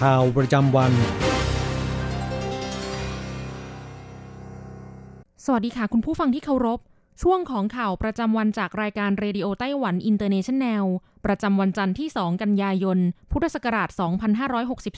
[0.00, 0.92] ข่าวประจำวัน
[5.44, 6.78] สวัสดีค่ะ คุณผู้ฟังที่เคารพ
[7.22, 10.84] ช่วงของข่าวประจำวันจากรายการ Radio Taiwan International
[11.26, 12.98] ประจำวันจันทร์ที่ 2 กันยายน
[13.32, 13.88] พุทธศักราช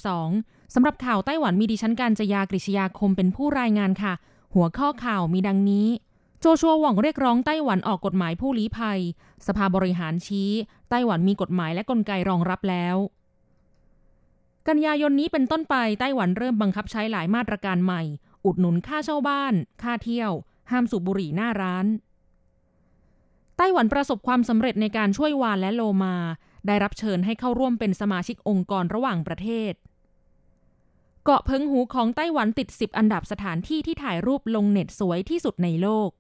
[0.02, 4.12] 2562 สำหรับข่าวไต้หวันมีดิฉันการจยากริชยาคมเป็นผู้รายงานค่ะ
[4.54, 5.88] หัวข้อข่าวมีดังนี้
[6.40, 9.00] โจชัวหว่องเรียกร้องไต้หวันออกกฎหมายผู้ลี้ภัย
[9.46, 10.50] สภาบริหารชี้
[10.90, 12.96] ไต้หวันมีกฎหมายและกลไกรองรับแล้ว
[14.68, 18.02] กันยายนนี้เป็นต้นไปไต้หวันเริ่มบังคับใช้หลายมาตรการใหม่
[18.44, 20.32] อุดหนุนค่าเช่าบ้าน ค่าเที่ยว
[20.70, 21.86] ห้ามสูบบุหรี่หน้าร้าน
[23.56, 26.16] ไต้หวันประสบความสำเร็จในการช่วยวานและโลมา
[26.66, 29.72] ได้รับเชิญให้เข้าร่วมเป็นสมาชิกองค์กรระหว่างประเทศ
[31.24, 36.10] เกาะเพิงหูของไต้หวันติด 10 อันดับสถานที่ที่ถ่ายรูปลงเน็ตสวยที่สุดในโลก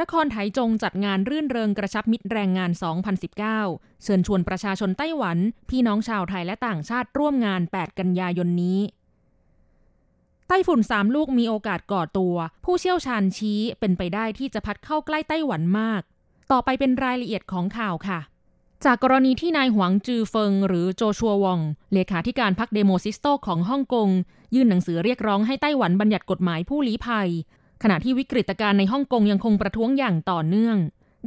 [0.00, 2.70] นครไถจงจัดงานรื่นเริงกระชับมิตรแรงงาน
[3.36, 5.38] 2019 เชิญชวนประชาชนไต้หวัน
[5.70, 8.80] พี่น้องชาวไทยและต่างชาติร่วมงาน 8 กันยายนนี้
[10.48, 16.02] ไต้ฝุ่น 3 ลูกมีโอกาสก่อตัว ผู้เชี่ยวชาญชี้เป็นไปได้ที่จะพัดเข้าใกล้ไต้หวันมาก
[16.52, 18.20] ต่อไปเป็นรายละเอียดของข่าวค่ะ
[18.84, 21.60] จากกรณีที่นายหวงจือเฟิง หรือโจชัววอง
[21.92, 24.08] เลขาธิการพรรคเดโมซิสโตของฮ่องกง
[24.54, 27.30] ยื่นหนังสือเรียกร้องให้ไต้หวันบัญญัติกฎหมายผู้ลี้ภัย
[27.82, 30.76] ขณะที่วิกฤตการณ์ในฮ่องกงยังคงประท้วงอย่างต่อเนื่อง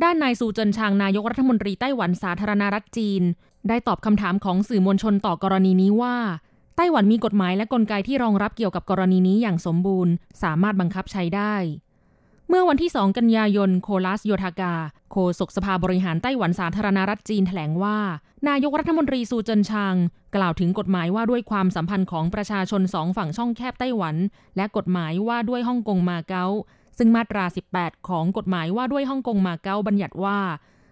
[0.04, 3.22] ด้านนายซูเจินชางนายกรัฐมนตรีไต้หวันสาธารณรัฐจีน
[3.70, 6.18] ได้ตอบคำถามของสื่อมวลชนต่อกรณีนี้ว่า
[6.78, 10.14] ไต้หวันมีกฎหมายและกลไกที่รองรับเกี่ยวกับกรณีนี้อย่างสมบูรณ์
[10.44, 11.56] สามารถบังคับใช้ได้
[12.50, 14.76] เมื่อวันที่ 2 กันยายน โคลัสโยทากา
[15.12, 17.98] โฆษกสภาบริหารไต้หวันสาธารณรัฐจีนแถลงว่า
[18.50, 19.96] นายกรัฐมนตรีซูเจินชาง
[20.38, 24.16] กล่าวถึงกฎหมายว่าด้วยความสัมพันธ์ของประชาชนสองฝั่งช่องแคบไต้หวัน
[24.58, 26.46] และกฎหมายว่าด้วยฮ่องกงมาเก๊า
[26.98, 30.40] ซึ่งมาตรา 18 ของกฎหมายว่าด้วยฮ่องกงมาเก๊าบัญญัติว่า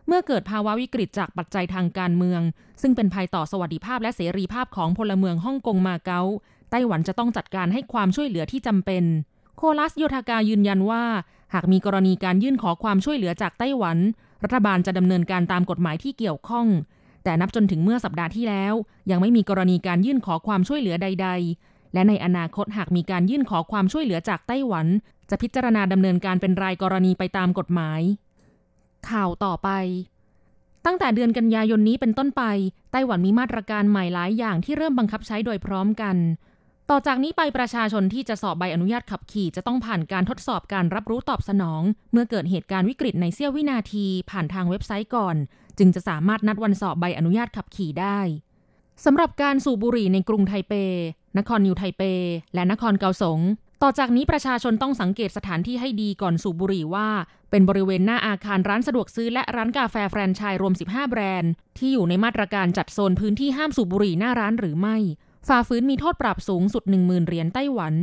[0.08, 2.42] เมื่อเกิดภาวะวิกฤตจากปัจจัยทางการเมือง
[2.82, 6.22] ซึ่งเป็นภัยต่อสวัสดิภาพและเสรีภาพของพลเมืองฮ่องกงมาเก๊า
[6.72, 9.04] ไต้หวันจะต้องจัดการให้ความช่วยเหลือที่จำเป็น
[9.58, 11.04] โคลัสโยธากายืนยันว่า
[11.54, 13.98] หากมีกรณีการยื่นขอความช่วยเหลือจากไต้หวัน
[14.44, 16.68] รัฐบาลจะดำเนินการตามกฎหมายที่เกี่ยวข้อง
[17.26, 18.74] แต่นับจนถึงเมื่อสัปดาห์ที่แล้ว
[19.12, 21.30] ยังไม่มีกรณีการยื่นขอความช่วยเหลือใด
[21.62, 24.88] ๆ และในอนาคตหากมีการยื่นขอความช่วยเหลือจากไต้หวัน
[25.30, 28.02] จะพิจารณาดำเนินการเป็นรายกรณีไปตามกฎหมาย
[29.10, 29.70] ข่าวต่อไป
[30.86, 32.44] ตั้งแต่เดือนกันยายนนี้เป็นต้นไป
[32.92, 36.16] ไต้หวันมีมาตรการใหม่หลายอย่างที่เริ่มบังคับใช้โดยพร้อมกัน
[36.90, 41.82] ต่อจากนี้ไปประชาชนที่จะสอบใบอนุญาตขับขี่จะต้องผ่านการทดสอบการรับรู้ตอบสนอง
[42.12, 45.36] เมื่อเกิดเหตุการณ์วิกฤตในเสี้ยววินาทีผ่านทางเว็บไซต์ก่อน
[45.80, 48.20] จึงจะสามารถนัดวันสอบใบอนุญาตขับขี่ได้
[49.06, 50.74] สำหรับการสูบบุหรี่ในกรุงไทเป
[51.38, 52.02] นครนิวไทเป
[52.54, 53.40] และนครเกาสง
[53.84, 57.10] ต่อจากนี้ประชาชนต้องสังเกตสถานที่ให้ดีก่อนสูบบุหรี่ว่า
[57.50, 64.98] เป็นบริเวณหน้าอาคารร้านสะดวกซื้อและร้านกาแฟแฟรนไชส์รวม 15 แบรนด์ ที่อยู่ในมาตรการจัดโซนพื้นที่ห้ามสูบบุหรี่หน้าร้านหรือไม่
[65.48, 67.94] ฝ่าฝืนมีโทษปรับสูงสุด 10,000 เหรียญไต้หวัน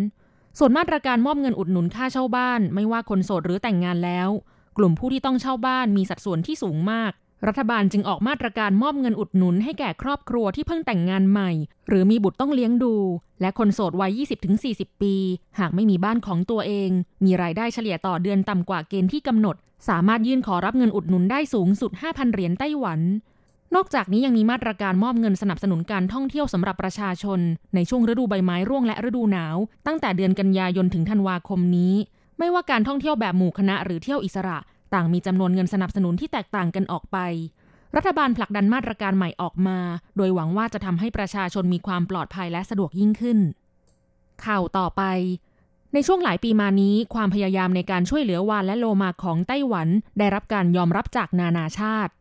[0.59, 4.29] ส่วนมาตรการมอบเงินอุดหนุนค่าเช่าบ้าน ไม่ว่าคนโสดหรือแต่งงานแล้ว
[4.77, 7.13] กลุ่มผู้ที่ต้องเช่าบ้านมีสัดส่วนที่สูงมาก
[7.47, 11.51] รัฐบาลจึงออกมาตรการมอบเงินอุดหนุนให้แก่ครอบครัวที่เพิ่งแต่งงานใหม่
[11.89, 12.95] หรือมีบุตรต้องเลี้ยงดู
[13.41, 14.21] และคนโสดวัย
[14.61, 15.15] 20-40 ปี
[15.59, 16.91] หากไม่มีบ้านของตัวเอง
[17.25, 19.57] มีรายได้เฉลี่ยต่อเดือนต่ำกว่าเกณฑ์ที่กำหนด
[19.89, 23.01] สามารถยื่นขอรับเงินอุดหนุนได้สูงสุด 5,000 เหรียญไต้หวัน
[23.75, 27.41] นอกจากนี้ยังมีมาตรการมอบเงินสนับสนุนการท่องเที่ยวสำหรับประชาชน
[27.75, 29.57] ในช่วงฤดูใบไม้ร่วงและฤดูหนาว
[29.87, 31.95] ตั้งแต่เดือนกันยายนถึงธันวาคมนี้
[32.39, 34.59] ไม่ว่าการท่องเที่ยวแบบหมู่คณะหรือเที่ยวอิสระ
[34.95, 37.19] ต่างมีจำนวนเงินสนับสนุนที่แตกต่างกันออกไป
[37.97, 39.79] รัฐบาลผลักดันมาตรการใหม่ออกมา
[40.17, 43.39] โดยหวังว่าจะทำให้ประชาชนมีความปลอดภัยและสะดวกยิ่งขึ้น
[44.45, 45.03] ข่าวต่อไป
[45.95, 52.13] ในช่วงหลายปีมานี้ ความพยายามในการช่วยเหลือวานและโลมาของไต้หวัน ได้รับการยอมรับจากนานาชาติ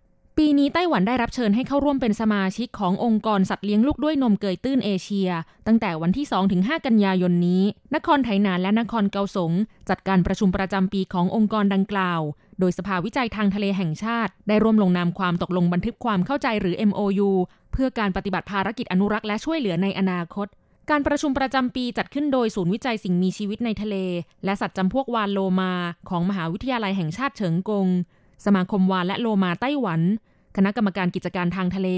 [0.42, 5.30] ปีปีนี้ไต้หวันได้รับเชิญให้เข้าร่วมเป็นสมาชิกขององค์กรสัตว์เลี้ยงลูกด้วยนมเกยตื้นเอเชีย
[5.68, 7.64] ตั้งแต่วันที่ 2-5 กันยายนนี้
[7.96, 9.52] นครไถหนานและนครเกาสง
[9.90, 12.22] จัดการประชุมประจำปีขององค์กรดังกล่าว
[12.60, 17.30] โดยสภาวิจัยทางทะเลแห่งชาติ ได้ร่วมลงนามความตกลงบันทึกความเข้าใจหรือ MOU
[17.72, 20.48] เพื่อการปฏิบัติภารกิจอนุรักษ์และช่วยเหลือในอนาคต
[20.90, 23.96] การประชุมประจำปีจัดขึ้นโดยศูนย์วิจัยสิ่งมีชีวิตในทะเล
[24.46, 25.74] และสัตว์จำพวกวานโลมา
[26.10, 27.88] ของมหาวิทยาลัยแห่งชาติเฉิงกง
[28.46, 30.02] สมาคมวานและโลมาไต้หวัน
[30.56, 31.90] คณะกรรมการกิจการทางทะเล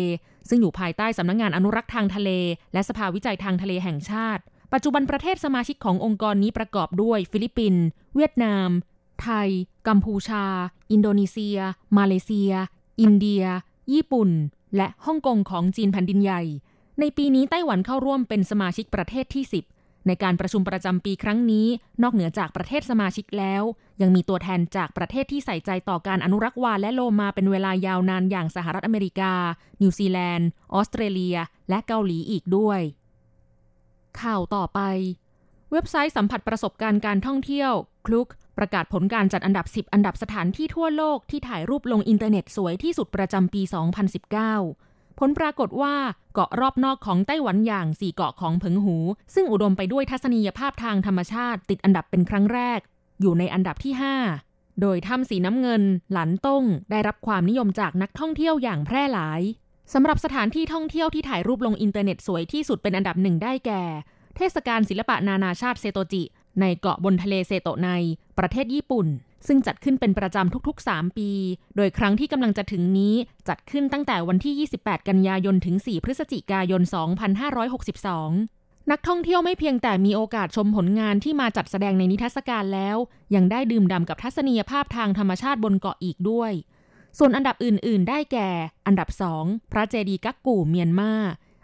[0.50, 2.30] ซึ่งอยู่ภายใต้สำนักงานอนุรักษ์ทางทะเล
[2.74, 4.42] และสภาวิจัยทางทะเลแห่งชาติ
[4.74, 7.84] ปัจจุบันประเทศสมาชิกขององค์กรนี้ประกอบด้วย ฟิลิปปินส์
[8.16, 8.70] เวียดนาม
[9.22, 9.50] ไทย
[9.88, 10.46] กัมพูชา
[10.92, 11.58] อินโดนีเซีย
[11.98, 12.52] มาเลเซีย
[13.02, 13.44] อินเดีย
[13.94, 14.30] ญี่ปุ่น
[14.78, 16.42] และฮ่องกงของจีนแผ่นดินใหญ่
[17.00, 19.73] ในปีนี้ไต้หวันเข้าร่วมเป็นสมาชิกประเทศที่ 10
[20.08, 21.68] ในการประชุมประจำปีครั้งนี้
[22.04, 23.64] นอกเหนือจากประเทศสมาชิกแล้ว
[24.02, 29.34] ยังมีตัวแทนจากประเทศที่ใส่ใจต่อการอนุรักษ์วาฬและโลมาเป็นเวลายาวนานอย่างสหรัฐอเมริกา
[29.82, 31.38] นิวซีแลนด์ ออสเตรเลีย
[31.70, 32.80] และเกาหลีอีกด้วย
[34.22, 34.80] ข่าวต่อไป
[35.72, 37.72] เว็บไซต์สัมผัสประสบการณ์การท่องเที่ยว
[38.08, 38.28] KLOOK
[38.58, 43.62] ประกาศผลการจัดอันดับ 10 อันดับสถานที่ทั่วโลกที่ถ่ายรูปลงอินเทอร์เน็ตสวยที่สุดประจำปี
[44.34, 45.96] 2019 ผลปรากฏว่า
[46.34, 48.98] เกาะรอบนอกของไต้หวันอย่างสี่เกาะของเผิงหู
[49.34, 52.80] ซึ่งอุดมไปด้วยทัศนียภาพทางธรรมชาติ ติดอันดับเป็นครั้งแรก
[53.22, 53.94] อยู่ในอันดับที่
[54.38, 59.42] 5 โดยถ้ำสีน้ำเงิน หลันต้ง ได้รับความนิยมจากนักท่องเที่ยวอย่างแพร่หลาย
[59.94, 63.84] สำหรับสถานที่ท่องเที่ยวที่ถ่ายรูปลงอินเทอร์เน็ตสวยที่สุดเป็นอันดับหนึ่งได้แก่
[64.36, 66.24] เทศกาลศิลปะนานาชาติเซโตจิ
[66.62, 67.92] ในเกาะบนทะเลเซโตใน
[68.38, 69.08] ประเทศญี่ปุ่น
[69.48, 71.30] ซึ่งจัดขึ้นเป็นประจำทุกๆ 3 ปี
[71.76, 73.16] โดยครั้งที่กำลังจะถึงนี้
[73.48, 82.98] จัดขึ้นตั้งแต่วันที่ 28 กันยายนถึง 4 พฤศจิกายน 2562 นักท่องเที่ยวไม่เพียงแต่มีโอกาสชมผลงานที่มาจัดแสดงในนิทรรศการแล้ว
[83.36, 86.52] ยังได้ดื่มด่ำกับทัศนียภาพทางธรรมชาติบนเกาะอีกด้วย
[87.18, 88.50] ส่วนอันดับอื่น ๆ ได้แก่
[88.86, 89.10] อันดับ
[89.42, 91.12] 2 พระเจดีย์กักกู่เมียนมา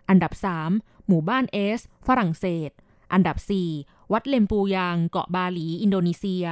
[0.09, 0.31] อันดับ
[0.71, 2.69] 3 หมู่บ้านเอส ฝรั่งเศส
[3.13, 3.37] อันดับ
[3.75, 6.45] 4 วัดเลมปูยาง เกาะบาหลี อินโดนีเซีย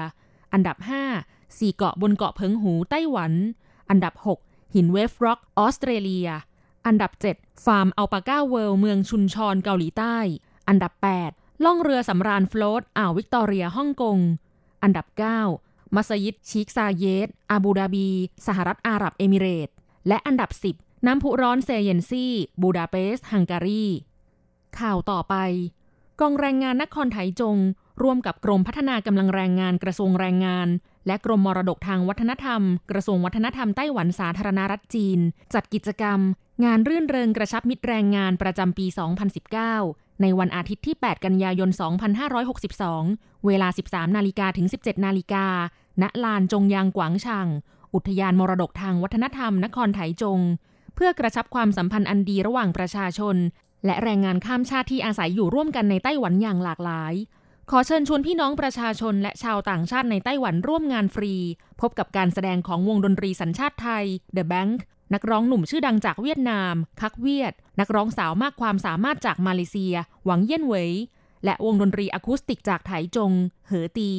[0.57, 0.79] อันดับ
[1.23, 3.33] 5 4 เกาะบนเกาะเผิงหูไต้หวัน
[3.89, 4.13] อันดับ
[4.45, 6.29] 6 หิน Wave Rock ออสเตรเลีย
[6.85, 10.17] อันดับ 7 ฟาร์ม Alpaca World เมืองชุนชอนเกาหลีใต้
[10.67, 10.93] อันดับ
[11.29, 14.17] 8 ล่องเรือสำราญโฟลตอ่าววิกตอเรียฮ่องกง
[14.83, 15.05] อันดับ
[15.51, 18.09] 9 มัสยิดชีคซาเยดอาบูดาบี
[18.47, 19.69] สหรัฐอาหรับเอมิเรต
[20.07, 20.49] และอันดับ
[20.79, 22.25] 10 น้ำพุร้อนเซเชนยี
[22.61, 23.85] บูดาเปสต์ฮังการี
[24.79, 25.35] ข่าวต่อไป
[26.19, 27.57] กองแรงงานนครไถจง
[28.01, 30.67] ร่วมกับกรมพัฒนากำลังแรงงานกระทรวงแรงงาน
[31.07, 32.61] และกรมมรดกทางวัฒนธรรม
[32.91, 35.19] กระทรวงวัฒนธรรมไต้หวันสาธารณรัฐจีน
[35.53, 36.19] จัดกิจกรรม
[36.65, 38.85] งานรื่นเริงกระชับมิตรแรงงานประจำปี
[39.53, 41.69] 2019 ในวันอาทิตย์ที่ 8 กันยายน
[42.57, 45.45] 2562 เวลา 13 นาฬิกาถึง 17 นาฬิกา
[46.01, 47.47] ณ ลานจงยางกวางช่าง
[47.93, 50.39] อุทยานมรดกทางวัฒนธรรม นครไถจง
[50.95, 53.35] เพื่อกระชับความสัมพันธ์อันดีระหว่างประชาชน
[53.85, 57.13] และแรงงานข้ามชาติที่อาศัยอยู่ร่วมกันในไต้หวันอย่างหลากหลาย
[57.71, 61.33] ขอเชิญชวนพี่น้องประชาชนและชาวต่างชาติในไต้หวันร่วมงานฟรี
[61.81, 64.05] พบกับการแสดงของวงดนตรีสัญชาติไทย
[64.35, 64.77] The Bank
[65.13, 70.91] นักร้องหนุ่มชื่อดังจากเวียดนาม คักเวียด นักร้องสาวมากความสามารถจากมาเลเซีย หวังเย่นเวย
[71.45, 73.31] และวงดนตรีอะคูสติกจากไถจง
[73.67, 74.11] เหอตี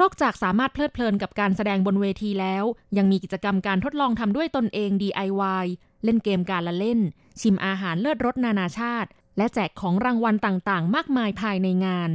[0.00, 2.64] นอกจากสามารถเพลิดเพลินกับการแสดงบนเวทีแล้ว
[2.96, 5.66] ยังมีกิจกรรมการทดลองทำด้วยตนเอง DIY
[6.04, 7.00] เล่นเกมการละเล่น
[7.40, 12.12] ชิมอาหารเลิศรสนานาชาติ และแจกของรางวัลต่างๆ มากมายภายในงาน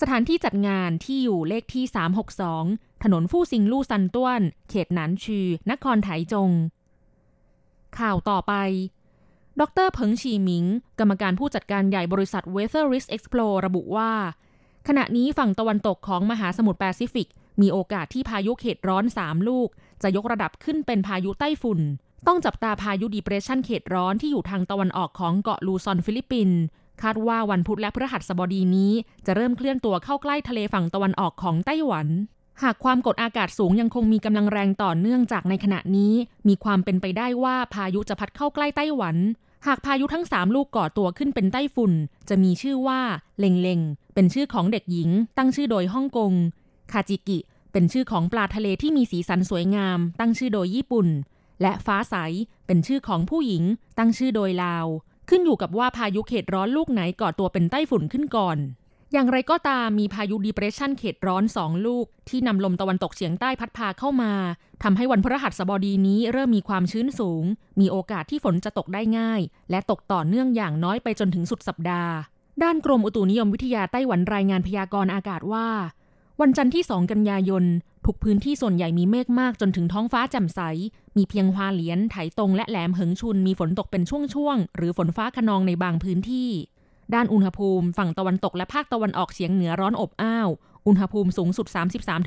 [0.00, 1.84] สถานที่จัดงานที่อยู่เลขที่
[2.44, 6.50] 362 ถนนฟู่ซิงลู่ซันต้วน เขตหนานชือนครไถจง
[7.98, 8.54] ข่าวต่อไป
[9.60, 10.64] ดร.เผิงฉี่หมิง
[10.98, 14.12] กรรมการผู้จัดการใหญ่บริษัท Weather Risk Explore ระบุว่า
[14.88, 17.28] ขณะนี้ฝั่งตะวันตกของมหาสมุทรแปซิฟิก
[17.60, 19.68] มีโอกาสที่พายุเขตร้อน 3 ลูก
[20.02, 21.80] จะยกระดับขึ้นเป็นพายุไต้ฝุ่น
[22.26, 26.60] ต้องจับตาพายุดีเพรสชันเขตร้อนที่อยู่ทางตะวันออกของเกาะลูซอนฟิลิปปินส์
[27.02, 28.92] คาดว่าวันพุธและพฤหัสบดีนี้
[29.26, 32.08] จะเริ่มเคลื่อนตัวเข้าใกล้ทะเลฝั่งตะวันออกของไต้หวัน
[32.62, 36.12] หากความกดอากาศสูงยังคงมีกำลังแรงต่อเนื่องจากในขณะนี้
[36.48, 39.16] มีความเป็นไปได้ว่าพายุจะพัดเข้าใกล้ไต้หวัน
[39.66, 41.92] หากพายุทั้งสามลูกก่อตัวขึ้นเป็นไต้ฝุ่น
[42.28, 43.00] จะมีชื่อว่า
[43.38, 43.80] เลงเลง
[44.14, 46.32] เป็นชื่อของเด็กหญิง ตั้งชื่อโดยฮ่องกง
[46.92, 47.38] คาจิกิ
[47.72, 51.08] เป็นชื่อของปลาทะเลที่มีสีสันสวยงาม ตั้งชื่อโดยญี่ปุ่น
[51.62, 52.14] และฟ้าใส
[52.66, 53.64] เป็นชื่อของผู้หญิง
[53.98, 54.86] ตั้งชื่อโดยลาว
[55.28, 58.58] ขึ้นอยู่กับว่าพายุเขตร้อนลูกไหนก่อตัวเป็นไต้ฝุ่นขึ้นก่อน
[59.12, 64.32] อย่างไรก็ตามมีพายุดีเพรสชันเขตร้อนสองลูก ที่นำลมตะวันตกเฉียงใต้พัดพาเข้ามา
[64.82, 67.44] ทำให้วันพฤหัสบดีนี้เริ่มมีความชื้นสูง
[67.80, 69.40] มีโอกาสที่ฝนจะตกได้ง่าย
[69.70, 72.14] และตกต่อเนื่องอย่างน้อยไปจนถึงสุดสัปดาห์
[72.62, 75.68] ด้านกรมอุตุนิยมวิทยาไต้หวันรายงานพยากรณ์อากาศว่า
[76.40, 77.64] วันจันทร์ที่ 2 กันยายน
[78.06, 80.60] ทุกพื้นที่ส่วนใหญ่มีเมฆมากจนถึงท้องฟ้าแจ่มใส
[81.16, 86.50] มีเพียงฮวาเหลียน ไถตรงและแหลมเหิงชุนมีฝนตกเป็นช่วงๆ หรือฝนฟ้าขนองในบางพื้นที่
[87.14, 90.48] ด้านอุณหภูมิ ฝั่งตะวันตกและภาคตะวันออกเฉียงเหนือร้อนอบอ้าว
[90.86, 91.66] อุณหภูมิสูงสุด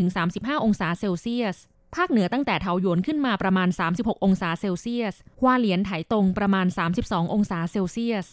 [0.02, 1.58] 33-35 องศาเซลเซียส
[1.96, 6.68] ภาคเหนือตั้งแต่เทาหยวนขึ้นมาประมาณ 36 องศาเซลเซียสฮวาเหลียนไถตรงประมาณ
[7.00, 8.28] 32 องศาเซลเซียส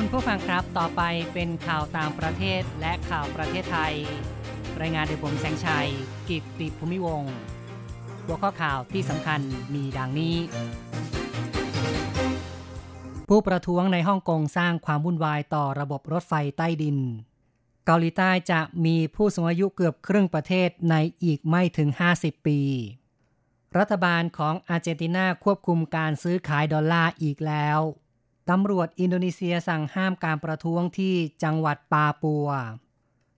[0.00, 1.02] คุณผู้ฟังครับต่อไป
[1.34, 3.94] เป็นข่าวต่างประเทศและข่าวประเทศไทย
[4.80, 5.88] รายงานโดยผมแสงชัย
[6.28, 7.22] กิตติภูมิวง
[8.24, 9.40] หัวข้อข่าวที่สำคัญ
[9.74, 10.36] มีดังนี้
[13.28, 16.98] ผู้ประท้วงในฮ่องกงสร้างความวุ่นวายต่อระบบรถไฟใต้ดิน
[17.86, 21.88] เกาหลีใต้จะมีผู้สูงอายุเกือบครึ่งประเทศในอีกไม่ถึง
[22.18, 22.60] 50 ปี
[23.78, 27.80] รัฐบาลของอาร์เจนตินาควบคุมการซื้อขายดอลลาร์อีกแล้ว
[28.50, 32.48] ตำรวจอินโดนีเซียสั่งห้ามการประท้วงที่จังหวัดปาปัว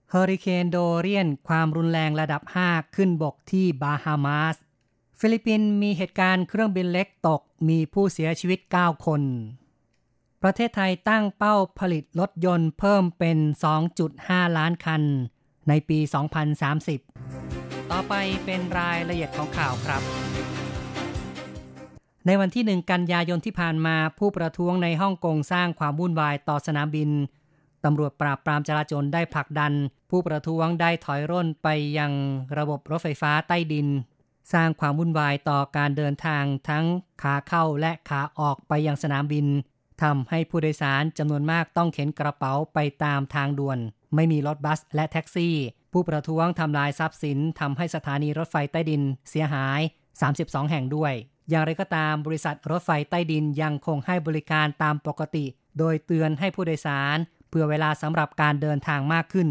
[0.09, 4.55] เฮอริเคนโดเรียนความรุนแรงระดับ 5 ขึ้นบกที่บาฮามาส
[5.19, 9.21] ฟิลิปปินส์มีเหตุการณ์เครื่องบินเล็กตกมีผู้เสียชีวิต 9 คน
[10.41, 13.37] ประเทศไทยตั้งเป้าผลิตรถยนต์เพิ่มเป็น
[13.97, 15.03] 2.5 ล้านคัน
[15.67, 15.99] ในปี
[16.95, 18.13] 2030 ต่อไป
[18.45, 20.01] เป็นรายละเอียดของข่าวครับ
[22.25, 27.09] ในวันที่หนึ่งกันยายนที่ผ่านมาผู้ประท้วงในฮ่องกงสร้างความวุ่นวายต่อสนามบิน
[27.85, 29.73] ตำรวจปราบปรามจราจรได้ผลักดัน
[30.09, 32.11] ผู้ประท้วงได้ถอยร่นไปยัง
[32.57, 33.87] ระบบรถไฟฟ้าใต้ดิน
[34.53, 36.85] สร้างความวุ่นวายต่อการเดินทางทั้ง
[37.21, 39.45] ขาเข้าและขาออกไปยังสนามบิน
[40.01, 43.79] ทำให้ผู้โดยสารจำนวนมากต้องเข็นกระเป๋าไปตามทางด่วน
[44.15, 45.55] ไม่มีรถบัสและแท็กซี่
[45.93, 49.81] ผู้ประท้วงทำลายทรัพย์สินทำให้สถานีรถไฟใต้ดินเสียหาย
[50.25, 51.13] 32 แห่งด้วย
[51.49, 55.45] อย่างไรก็ตามบริษัทรถไฟใต้ดินยังคงให้บริการตามปกติ
[55.77, 57.17] โดยเตือนให้ผู้โดยสาร
[57.49, 59.49] เพื่อเวลาสำหรับการเดินทางมากขึ้น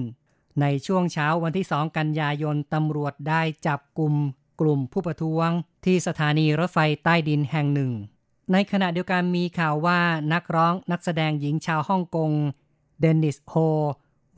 [0.61, 4.15] ในช่วงเช้าวันที่ 2 กันยายนตำรวจได้จับกลุ่ม
[4.61, 5.49] กลุ่มผู้ประท้วง
[5.85, 7.93] ที่สถานีรถไฟใต้ดินแห่งหนึ่ง
[8.53, 10.01] ในขณะเดียวกันมีข่าวว่า
[10.33, 12.31] นักร้องนักแสดงหญิงชาวฮ่องกง
[13.01, 13.55] เดนนิสโฮ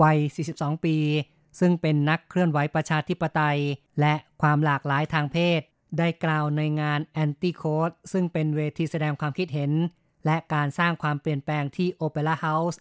[0.03, 0.19] วัย
[0.53, 0.97] 42 ปี
[1.61, 3.59] ซึ่งเป็นนักเคลื่อนไหวประชาธิปไตย
[4.01, 5.61] และความหลากหลายทางเพศ
[5.99, 9.73] ได้กล่าวในงาน Anti Code ซึ่งเป็นเวทีแสดงความคิดเห็น
[10.27, 12.79] และการสร้างความเปลี่ยนแปลงที่ Opera House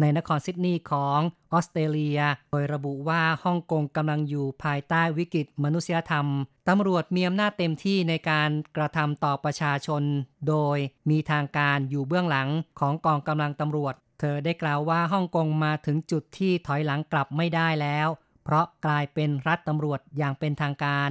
[0.00, 1.18] ในนครซิดนีย์ของ
[1.52, 6.26] ออสเตรเลีย โดยระบุว่าฮ่องกงกำลังอยู่ภายใต้วิกฤตมนุษยธรรม
[6.68, 10.02] ตำรวจมีอำนาจเต็มที่ในการกระทำต่อประชาชน
[10.48, 10.78] โดย
[11.10, 12.48] มีทางการอยู่เบื้องหลัง
[12.80, 18.08] ของกองกำลังตำรวจ เธอได้กล่าวว่าฮ่องกงมาถึงจุดที่ถอยหลังกลับไม่ได้แล้ว
[18.44, 21.10] เพราะกลายเป็นรัฐตำรวจอย่างเป็นทางการ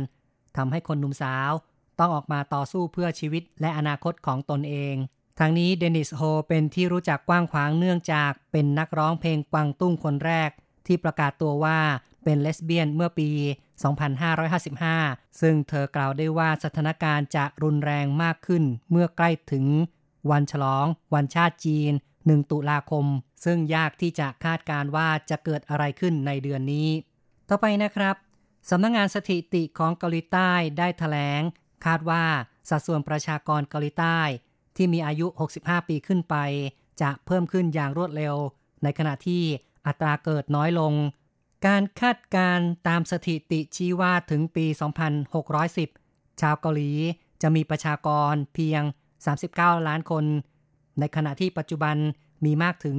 [0.57, 1.51] ทำให้คนหนุ่มสาว
[1.99, 4.95] ต้องออกมาต่อสู้เพื่อชีวิตและอนาคตของตนเอง
[5.39, 10.49] ทางนี้เดนิสโฮเป็นที่รู้จักกว้างขวางเนื่องจากเป็นนักร้องเพลงกวางตุ้งคนแรก
[10.87, 11.79] ที่ประกาศตัวว่า
[12.23, 13.29] เป็นเลสเบี้ยนเมื่อปี
[14.15, 19.65] 2555 ซึ่งเธอกล่าวได้ว่าสถานการณ์จะรุนแรงมากขึ้นเมื่อใกล้ถึง
[20.31, 21.91] วันฉลอง วันชาติจีน
[22.21, 23.05] 1 ตุลาคม
[23.45, 26.89] ซึ่งยากที่จะคาดการว่าจะเกิดอะไรขึ้นในเดือนนี้
[27.49, 28.15] ต่อไปนะครับ
[28.69, 31.41] สำนักงงานสถิติของเกาหลีใต้ได้ถแถลง
[31.85, 32.23] คาดว่า
[32.69, 34.19] สัดส่วนประชากรเกาหลีใต้
[34.75, 35.27] ที่มีอายุ
[35.57, 36.35] 65 ปีขึ้นไป
[37.01, 38.35] จะเพิ่มขึ้นอย่างรวดเร็ว
[38.83, 39.43] ในขณะที่
[39.87, 40.93] อัตราเกิดน้อยลง
[41.67, 44.65] การคาดการตามสถิติชี้ว่าถึงปี
[45.73, 46.91] 2610 ชาวเกาหลี
[47.41, 48.81] จะมีประชากรเพียง
[49.35, 50.25] 39 ล้านคน
[50.99, 51.95] ในขณะที่ปัจจุบัน
[52.45, 52.97] มีมากถึง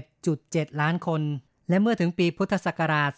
[0.00, 1.22] 51.7 ล้านคน
[1.68, 3.10] และเมื่อถึงปีพุทธศักราช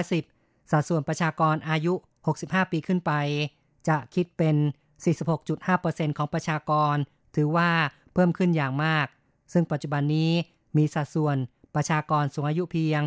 [0.00, 0.39] 2610
[0.70, 1.94] สัดส่วนประชากรอายุ
[2.32, 3.12] 65 ปีขึ้นไป
[3.88, 4.56] จะคิดเป็น
[5.36, 6.96] 46.5%ของประชากร
[7.36, 7.70] ถือว่า
[8.14, 9.06] เพิ่มขึ้นอย่างมาก
[9.52, 10.30] ซึ่งปัจจุบันนี้
[10.76, 11.36] มีสัดส่วน
[11.74, 13.00] ประชากรสูงอายุเพียง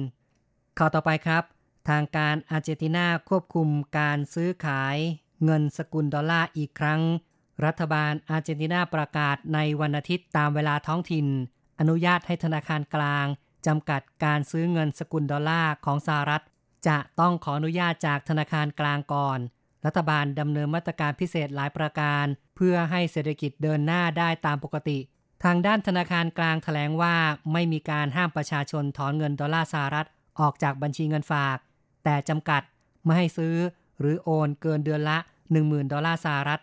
[0.00, 1.42] 14.9%ข่าวต่อไปครับ
[1.88, 4.96] ทางการอาร์เจนตินาควบคุมการซื้อขาย
[5.44, 7.00] เงินสกุลดอลลาร์อีกครั้ง
[7.64, 11.26] รัฐบาลอาร์เจนตินาประกาศในวันอาทิตย์ตามเวลาท้องถิ่น
[11.80, 13.26] อนุญาตให้ธนาคารกลาง
[13.66, 16.42] จำกัดการซื้อเงินสกุลดอลลาร์ของสหรัฐ
[16.88, 19.38] จะต้องขออนุญาตจากธนาคารกลางก่อน
[19.86, 22.24] รัฐบาลดำเนินมาตรการพิเศษหลายประการ
[22.56, 24.98] เพื่อให้เศรษฐกิจเดินหน้าได้ตามปกติ
[25.44, 27.14] ทางด้านธนาคารกลางแถลงว่า
[27.52, 30.06] ไม่มีการห้ามประชาชนถอนเงินดอลลาร์สหรัฐ
[30.40, 31.58] ออกจากบัญชีเงินฝาก
[32.04, 32.62] แต่จำกัด
[33.04, 33.56] ไม่ให้ซื้อ
[34.00, 35.18] หรือโอนเกินเดือนละ
[35.54, 36.60] 10,000 ดอลลาร์สหรัฐ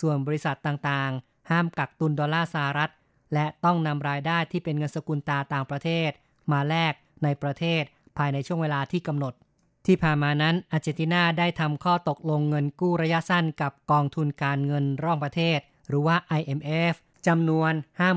[0.00, 2.90] ส่วนบริษัทต่างๆ ห้ามกักตุนดอลลาร์สหรัฐ
[3.34, 6.10] และต้องนำรายได้ที่เป็นเงินสกุลตาต่างประเทศ
[6.52, 6.92] มาแลก
[7.24, 7.82] ในประเทศ
[8.16, 9.34] ภายในช่วงเวลาที่กำหนด
[9.86, 16.94] ที่ผ่านมานั้นอาร์เจนตินาได้ทำข้อตกลงเงินกู้ระยะสั้นกับกองทุนการเงินระหว่างประเทศ หรือว่า IMF
[17.26, 17.72] จำนวน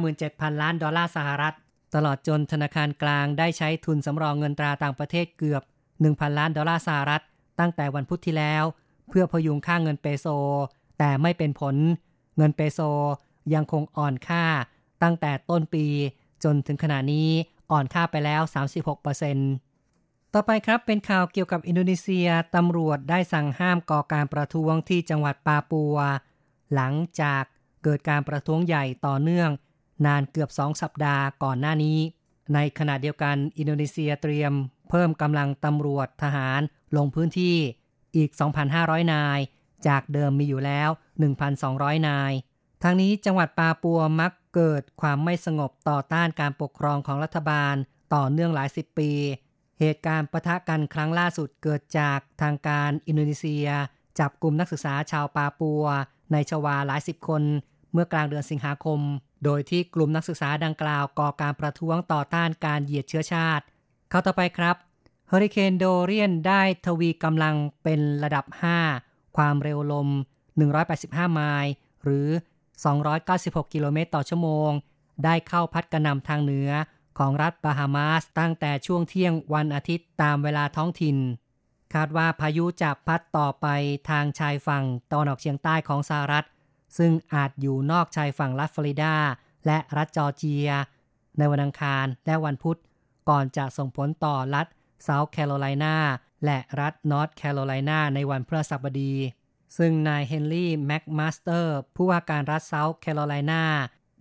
[0.10, 1.56] 57,000 ล้านดอลลาร์สหรัฐ
[1.96, 5.62] ตลอดจนธนาคารกลางได้ใช้ทุนสำรองเงินตราต่างประเทศเกือบ
[6.00, 7.24] 1,000 ล้านดอลลาร์สหรัฐ
[7.60, 8.64] ตั้งแต่วันพุธที่แล้ว
[9.10, 10.28] เพื่อพยุงค่าเงินเปโซ
[11.00, 11.76] แต่ไม่เป็นผล
[12.38, 12.80] เงินเปโซ
[13.54, 14.46] ยังคงอ่อนค่า
[15.04, 15.86] ตั้งแต่ต้นปี
[16.44, 17.30] จนถึงขณะนี้
[17.72, 18.42] อ่อนค่าไปแล้ว
[19.58, 25.98] 36%ต่อไปครับเป็นข่าวเกี่ยวกับอินโดนีเซียตำรวจได้สั่งห้ามก่อการประท้วงที่จังหวัดปาปัว
[26.74, 27.44] หลังจาก
[27.84, 29.50] เกิดการประท้วงใหญ่ต่อเนื่อง
[30.06, 31.98] นานเกือบสองสัปดาห์ก่อนหน้านี้
[32.54, 34.54] ในขณะเดียวกันอินโดนีเซียเตรียม
[34.90, 36.62] เพิ่มกำลังตำรวจทหาร
[36.98, 37.58] ลงพื้นที่
[38.16, 38.30] อีก
[38.72, 39.40] 2,500 นาย
[39.88, 40.90] จากเดิมมีอยู่แล้ว
[41.48, 42.32] 1,200 นาย
[42.84, 47.76] ทางนี้จังหวัดปาปัวมัก เกิดความไม่สงบต่อต้านการปกครองของรัฐบาล
[48.16, 49.12] ต่อเนื่องหลายสิบปี
[49.80, 53.68] เหตุการณ์ปะทะกันครั้งล่าสุดเกิดจากทางการอินโดนีเซีย
[54.20, 55.86] จับกลุ่มนักศึกษาชาวปาปัว
[56.32, 57.44] ในชวาหลายสิบคน
[57.94, 59.00] เมื่อกลางเดือนสิงหาคม
[59.44, 63.64] โดยที่กลุ่มนักศึกษาดังกล่าวก่อการประท้วงต่อต้านการเหยียดเชื้อชาติ
[64.10, 64.76] เข้าต่อไปครับ
[65.28, 68.46] เฮอริเคนโดเรียนได้ทวีกำลังเป็นระดับ
[68.92, 70.10] 5 ความเร็วลม
[70.72, 71.72] 185 ไมล์
[72.04, 72.28] หรือ
[72.86, 74.70] 296 กิโลเมตรต่อชั่วโมง
[75.24, 76.72] ได้เข้าพัดกระนำทางเหนือ
[77.18, 81.18] ของรัฐบาฮามาสตั้งแต่ช่วงเที่ยงวันอาทิตย์ตามเวลาท้องถิ่น
[81.94, 83.68] คาดว่าพายุจะพัดต่อไป
[84.10, 86.46] ทางชายฝั่งตะวันออกเฉียงใต้ของสหรัฐ
[86.98, 89.16] ซึ่งอาจอยู่นอกชายฝั่งรัฐฟลอริดา
[89.66, 90.70] และรัฐจอร์เจีย
[91.38, 92.80] ในวันอังคารและวันพุธ
[93.30, 94.68] ก่อนจะส่งผลต่อรัฐ
[95.04, 95.96] เซาท์แคโรไลนา
[96.46, 99.14] และรัฐนอร์ทแคโรไลนาในวันพฤหัสบดี
[99.78, 103.64] ซึ่งนายเฮนรี่แม็กมาสเตอร์ผู้ว่าการรัฐเซาท์แคโรไลนา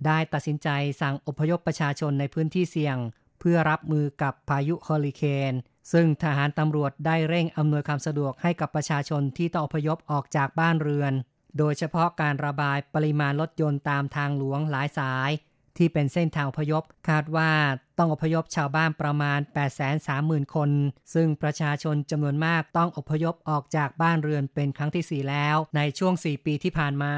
[0.06, 0.68] ได้ตัดสินใจ
[1.00, 2.96] สั่งอพยพประชาชนในพื้นที่เสี่ยง
[3.40, 5.52] เพื่อรับมือกับพายุเฮอริเคน
[5.92, 11.12] ซึ่งทหารตำรวจได้เร่งอำนวยความสะดวกให้กับประชาชนที่ต้องอพยพออกจากบ้านเรือน
[11.58, 15.30] โดยเฉพาะการระบายปริมาณรถยนต์ตามทางหลวงหลายสาย
[15.76, 17.50] ที่เป็นเส้นทางอพยพคาดว่า
[17.98, 19.40] ต้องอพยพชาวบ้านประมาณ
[19.96, 20.70] 830,000 คน
[21.14, 27.14] ซึ่งประชาชนจำนวนมากต้องอพยพออกจากบ้านเรือนเป็นครั้งที่ 4 แล้ว ในช่วง 4 ปีที่ผ่านมา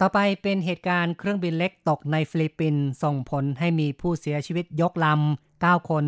[0.00, 6.06] ต่อไปเป็นเหตุการณ์เครื่องบินเล็กตกในฟิลิปปินส์ส่งผลให้มีผู้เสียชีวิตยกลำำ 9 คน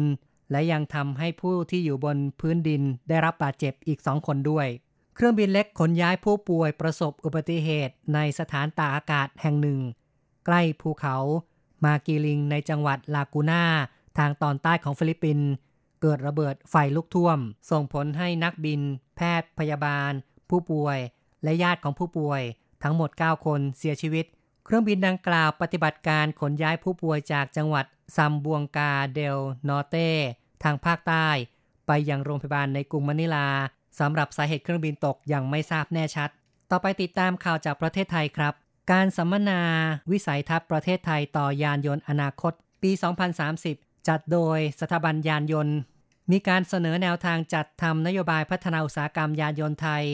[0.51, 4.67] และยังทำให้ผู้ที่อยู่บนพื้นดินได้รับบาดเจ็บอีก 2 คนด้วย
[5.15, 9.81] เครื่องบินเล็กขนย้ายผู้ป่วยประสบอุบัติเหตุในสถานตากอากาศแห่งหนึ่ง
[10.47, 11.17] ใกล้ภูเขา
[11.85, 13.65] มากีลิงในจังหวัดลากูน่า
[14.19, 15.49] ทางตอนใต้ของฟิลิปปินส์
[16.03, 17.39] เกิดระเบิดไฟลุกท่วม
[17.71, 18.81] ส่งผลให้นักบิน
[19.17, 20.13] แพทย์ พยาบาล
[20.51, 20.99] ผู้ป่วย
[21.45, 22.43] และญาติของผู้ป่วย
[22.83, 24.25] ทั้งหมด 9 คนเสียชีวิต
[24.65, 27.85] เครื่องบินดังกล่าวปฏิบัติการขนย้ายผู้ป่วยจากจังหวัด
[28.17, 30.11] ซัมบวงกาเดลนอเต้
[30.63, 31.29] ทางภาคใต้
[31.87, 33.49] ไปยังโรงพยาบาลในกรุงมะนิลา
[33.99, 36.31] สำหรับสาเหตุเครื่องบินตกยังไม่ทราบแน่ชัด
[36.71, 38.55] ต่อไปติดตามข่าวจากประเทศไทยครับ
[38.91, 39.61] การสัมมนา
[40.11, 42.91] วิสัยทัศน์ประเทศไทยต่อยานยนต์อนาคต ปี
[43.47, 45.77] 2030 จัดโดยสถาบันยานยนต์
[46.31, 50.05] มีการเสนอแนวทางจัดทำนโยบายพัฒนาอุตสาหกรรมยานยนต์ไทย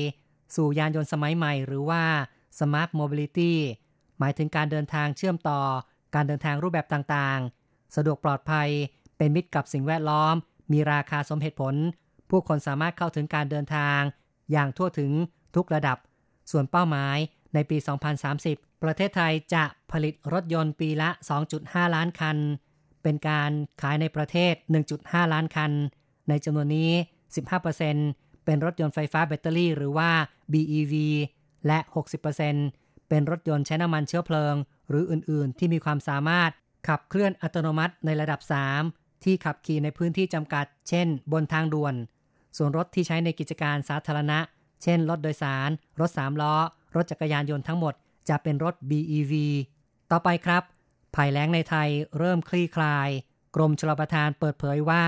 [0.55, 2.03] สู่ยานยนต์สมัยใหม่ หรือว่า
[2.59, 3.53] Smart Mobility
[4.19, 5.61] หมายถึงการเดินทางเชื่อมต่อ
[6.15, 8.69] การเดินทางรูปแบบต่างๆ สะดวกปลอดภัย
[9.17, 10.35] เป็นมิตรกับสิ่งแวดล้อม
[10.73, 11.75] มีราคาสมเหตุผล
[12.31, 14.01] ผู้คนสามารถเข้าถึงการเดินทาง
[14.53, 15.13] อย่างทั่วถึง
[15.57, 15.99] ทุกระดับ
[16.51, 17.17] ส่วนเป้าหมาย
[17.55, 17.77] ในปี
[18.31, 21.11] 2030 ประเทศไทยจะผลิตรถยนต์ปีละ
[21.53, 22.37] 2.5 ล้านคัน
[23.03, 23.51] เป็นการ
[23.83, 24.55] ขายในประเทศ
[24.93, 25.73] 1.5 ล้านคัน
[26.29, 26.91] ในจำนวนนี้
[27.69, 30.11] 15%เป็นรถยนต์ไฟฟ้าแบตเตอรี่หรือว่า
[30.53, 30.95] BEV
[31.67, 31.79] และ
[32.45, 34.55] 60%เป็นรถยนต์ใช้น้ำมันเชื้อเพลิง
[34.89, 36.51] หรืออื่น ๆ ที่มีความสามารถ
[36.89, 38.41] ขับเคลื่อนอัตโนมัติในระดับ
[38.83, 41.95] 3 ที่ขับขี่ในพื้นที่จำกัด เช่น บนทางด่วน
[42.57, 44.39] ส่วนรถที่ใช้ในกิจการสาธารณะ
[44.83, 46.55] เช่น รถโดยสาร รถ3ล้อ
[46.97, 47.95] รถจักรยานยนต์ทั้งหมด
[48.29, 49.33] จะเป็นรถ BEV
[50.11, 50.63] ต่อไปครับ
[51.15, 53.09] ภัยแล้งในไทยเริ่มคลี่คลาย
[53.55, 55.05] กรมชลประทานเปิดเผยว่า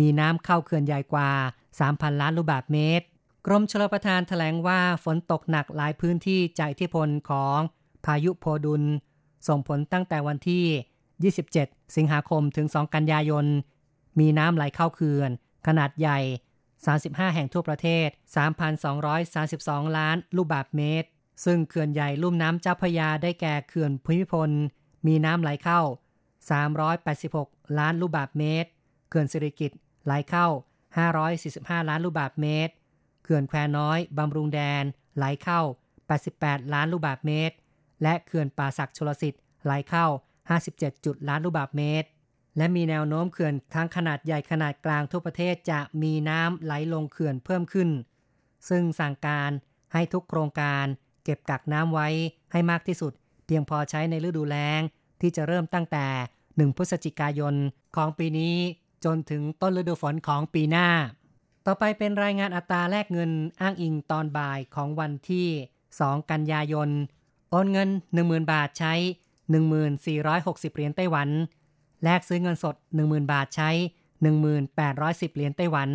[0.00, 1.30] มีน้ำเข้าเขื่อนใหญ่กว่า
[1.76, 3.06] 3,000 ล้านลูกบาศก์เมตร
[3.46, 7.58] กรมชลประทานแถลงว่าฝนตกหนักหลายพื้นที่จากอิทธิพลของ
[8.04, 8.82] พายุโพดุล
[9.48, 10.64] ส่งผลตั้งแต่วันที่
[11.52, 13.46] 27 สิงหาคมถึง 2 กันยายน
[14.18, 15.30] มีน้ำไหลเข้าเขื่อน
[15.66, 16.18] ขนาดใหญ่
[16.76, 18.08] 35 แห่งทั่วประเทศ
[19.02, 21.08] 3,232 ล้านลูกบาศก์เมตร
[21.44, 24.50] ซึ่งเขื่อนใหญ่ลุ่มน้ำเจ้าพยาได้แก่เขื่อนภูมิพล
[25.06, 25.80] มีน้ำไหลเข้า
[27.00, 28.70] 386 ล้านลูกบาศก์เมตร
[29.08, 29.72] เขื่อนสิริกิต
[30.06, 30.46] ไหลเข้า
[31.18, 32.72] 545 ล้านลูกบาศก์เมตร
[33.22, 34.84] เขื่อนแควน้อยบำรุงแดน
[35.16, 35.60] ไหลเข้า
[36.16, 37.54] 88 ล้านลูกบาศก์เมตร
[38.02, 40.06] และเขื่อนป่าศักชลสิทธิ์ไหลเข้า
[40.54, 42.08] 57จุดล้านลูกบาศก์เมตร
[42.56, 47.90] และมีแนวโน้มเขื่อนทั้งขนาดใหญ่ขนาดกลางทั่วประเทศจะมีน้ำไหลลงเขื่อนเพิ่มขึ้น
[48.68, 49.50] ซึ่งสั่งการ
[49.92, 50.84] ให้ทุกโครงการ
[51.24, 52.08] เก็บกักน้ำไว้
[52.52, 53.12] ให้มากที่สุด
[53.50, 54.80] พียงพอใช้ในฤดูแล้ง
[55.20, 56.06] ที่จะเริ่มตั้งแต่
[56.42, 57.54] 1 พฤศจิกายน
[57.96, 58.56] ของปีนี้
[59.04, 60.88] จนถึงต้นฤดูฝนของปีหน้า
[61.66, 65.48] ต่อไปเป็นรายงานอัตราแลกเงินอ้างอิงตอนบ่ายของวันที่
[65.90, 66.88] 2 กันยายน
[67.50, 67.88] โอนเงิน
[68.20, 68.92] 10,000 บาทใช้
[69.80, 71.28] 1460 เหรียญไต้หวัน
[72.04, 73.70] แลกซื้อเงินสด 10,000 บาทใช้
[74.52, 75.90] 1810 เหรียญไต้หวัน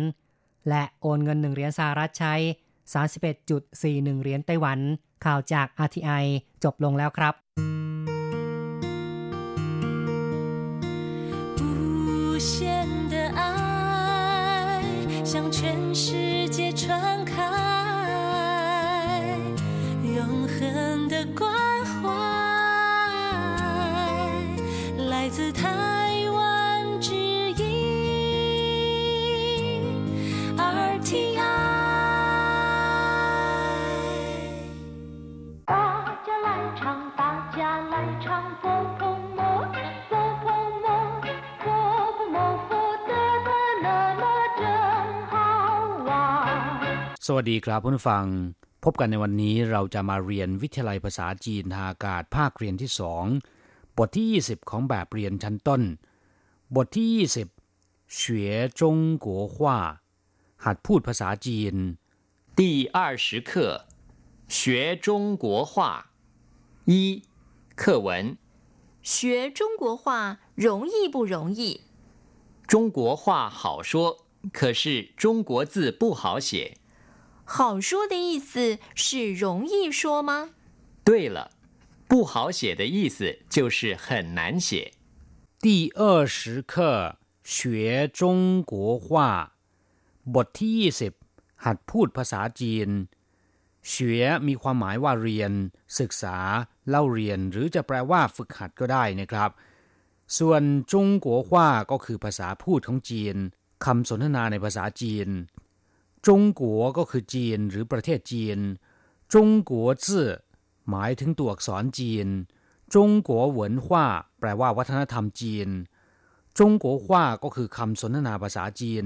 [0.68, 2.34] และโอนเงิน 1 เหรียญสหรัฐใช้
[3.24, 4.78] 31.41 เหรียญไต้หวัน
[5.25, 6.25] ข่าวจาก RTI
[6.63, 7.33] จบลงแล้วครับ
[15.31, 17.31] 向全世界传开，
[20.03, 21.49] 永恒的关
[21.85, 22.09] 怀，
[25.09, 25.91] 来自他。
[47.25, 48.25] สวัสดีครับผู้ฟัง
[48.83, 53.25] พบกันในวันนี้เราจะมาเรียนวิทยาลัยภาษาจีนทางอากาศภาคเรียนที่สอง
[53.97, 55.81] บทที่ 20 ของแบบเรียนชั้นต้น
[56.75, 57.07] บทที่
[57.67, 58.21] 20学
[58.79, 58.81] 中
[59.25, 59.57] 国话
[60.65, 61.75] หัดพูดภาษาจีน
[62.59, 62.61] 第
[62.97, 63.51] 二十课
[64.57, 64.59] 学
[65.05, 65.07] 中
[65.43, 65.73] 国话
[66.91, 66.93] 一
[67.81, 68.37] 课文
[69.13, 71.61] 学中国话容易不容易
[72.71, 73.91] 中国话好说
[74.51, 76.77] 可是中国字不好写
[77.45, 80.51] 好说的意思是容易说吗？
[81.03, 81.51] 对了，
[82.07, 84.93] 不好写的意思就是很难写。
[85.59, 89.53] 第二十课学中国话
[90.35, 91.13] บทที่ยี่สิบ
[91.65, 92.89] หัดพูดภาษาจีน
[93.87, 94.11] เฉว
[94.47, 95.51] มีความหมายว่าเรียน
[95.99, 96.37] ศึกษา
[96.89, 99.49] เล่าเรียน หรือจะแปลว่าฝึกหัดก็ได้นะครับ
[100.37, 100.61] ส่วน
[100.91, 103.35] จงกัวว่าก็คือภาษาพูดของจีน
[103.85, 105.27] คำสนทนาในภาษาจีน
[106.26, 108.58] จงกัวก็คือจีนหรือประเทศจีน
[109.34, 110.08] จงกัว字
[110.90, 112.26] หมายถึงตัวอักษรจีน
[112.94, 114.06] จงกัวเหวินว่า
[114.38, 115.68] แปลว่าวัฒนธรรมจีน
[116.58, 119.04] จงกัวว่าก็คือคำสนทนาภาษาจีน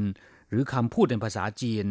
[0.48, 1.86] หรือคำพูดในภาษาจีน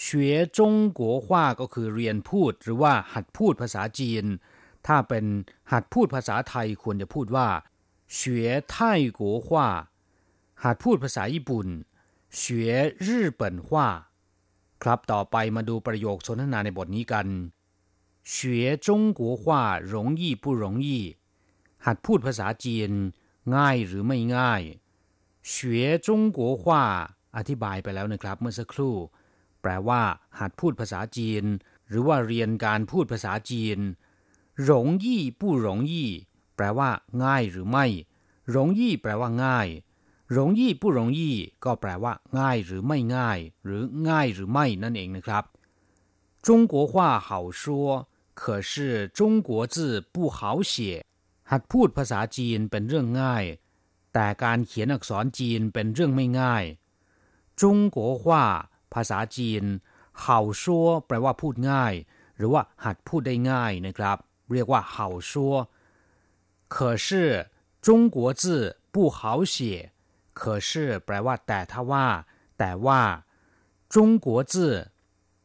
[0.00, 4.24] เฉวยจงกัวว่าก็คือเรียนพูดหรือว่าหัดพูดภาษาจีน
[4.86, 5.24] ถ้าเป็น
[5.72, 7.48] หัดพูดภาษาไทยควรจะพูดว่า
[8.14, 9.68] เฉวยไทยกัวว่า
[10.64, 11.66] หัดพูดภาษาญี่ปุ่น
[12.36, 13.88] เฉวยญี่ปุ่นว่า
[14.83, 17.27] ครับต่อไปมาดูประโยคสนทนาในบทนี้กัน
[18.33, 18.35] 学
[18.85, 18.87] 中
[19.19, 19.43] 国话
[19.93, 20.89] 容易不容易
[21.85, 22.91] หัดพูดภาษาจีน
[23.55, 24.61] ง่ายหรือไม่ง่าย
[25.51, 25.53] 学
[26.05, 26.63] 中国话
[27.37, 28.95] อธิบายไปแล้วนะครับเมื่อสักครู่
[29.61, 30.01] แปลว่า
[30.39, 31.43] หัดพูดภาษาจีน
[31.89, 33.77] หรือว่าเรียนการพูดภาษาจีน
[34.69, 34.69] 容
[35.03, 35.05] 易
[35.39, 35.93] 不容易
[36.55, 36.89] แปลว่า
[37.23, 37.85] ง่ายหรือไม่
[38.53, 39.67] 容易แปลว่าง่าย
[40.35, 41.19] 容易不容易
[41.63, 45.43] ก็แปลว่า ง่ายหรือไม่ง่าย หรือง่ายหรือไม่นั่นเองนะครับ
[46.45, 46.93] 中国话
[47.27, 47.61] 好说
[48.41, 50.39] 可是中国字不好
[50.71, 50.73] 写
[51.51, 53.45] หัดพูดภาษาจีนเป็นเรื่องง่าย
[54.13, 56.63] แต่การเขียนอักษรจีนเป็นเรื่องไม่ง่าย
[57.59, 57.61] 中
[57.95, 58.23] 国话
[58.93, 59.63] ภาษาจีน
[60.21, 61.93] เห่าชัวแปลว่าพูดง่าย
[62.37, 64.17] หรือว่าหัดพูดได้ง่ายนะครับ
[64.51, 65.55] เรียกว่าเห่าชัว
[66.73, 66.75] 可
[67.05, 67.07] 是
[67.85, 68.43] 中国字
[68.93, 69.19] 不好
[69.53, 69.55] 写
[70.39, 70.69] 可是
[71.05, 72.07] แปลว่าแต่ถ้าว่า
[72.59, 73.01] แต่ว่า
[73.93, 74.73] จงกัวจื่อ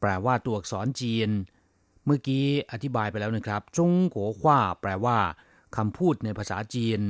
[0.00, 1.30] แปลว่าตัวอักษรจีน
[2.04, 5.18] เมื่อกี้อธิบายไปแล้วนะครับจงกัวขว้าแปลว่า
[5.76, 7.00] คำพูดในภาษาจีน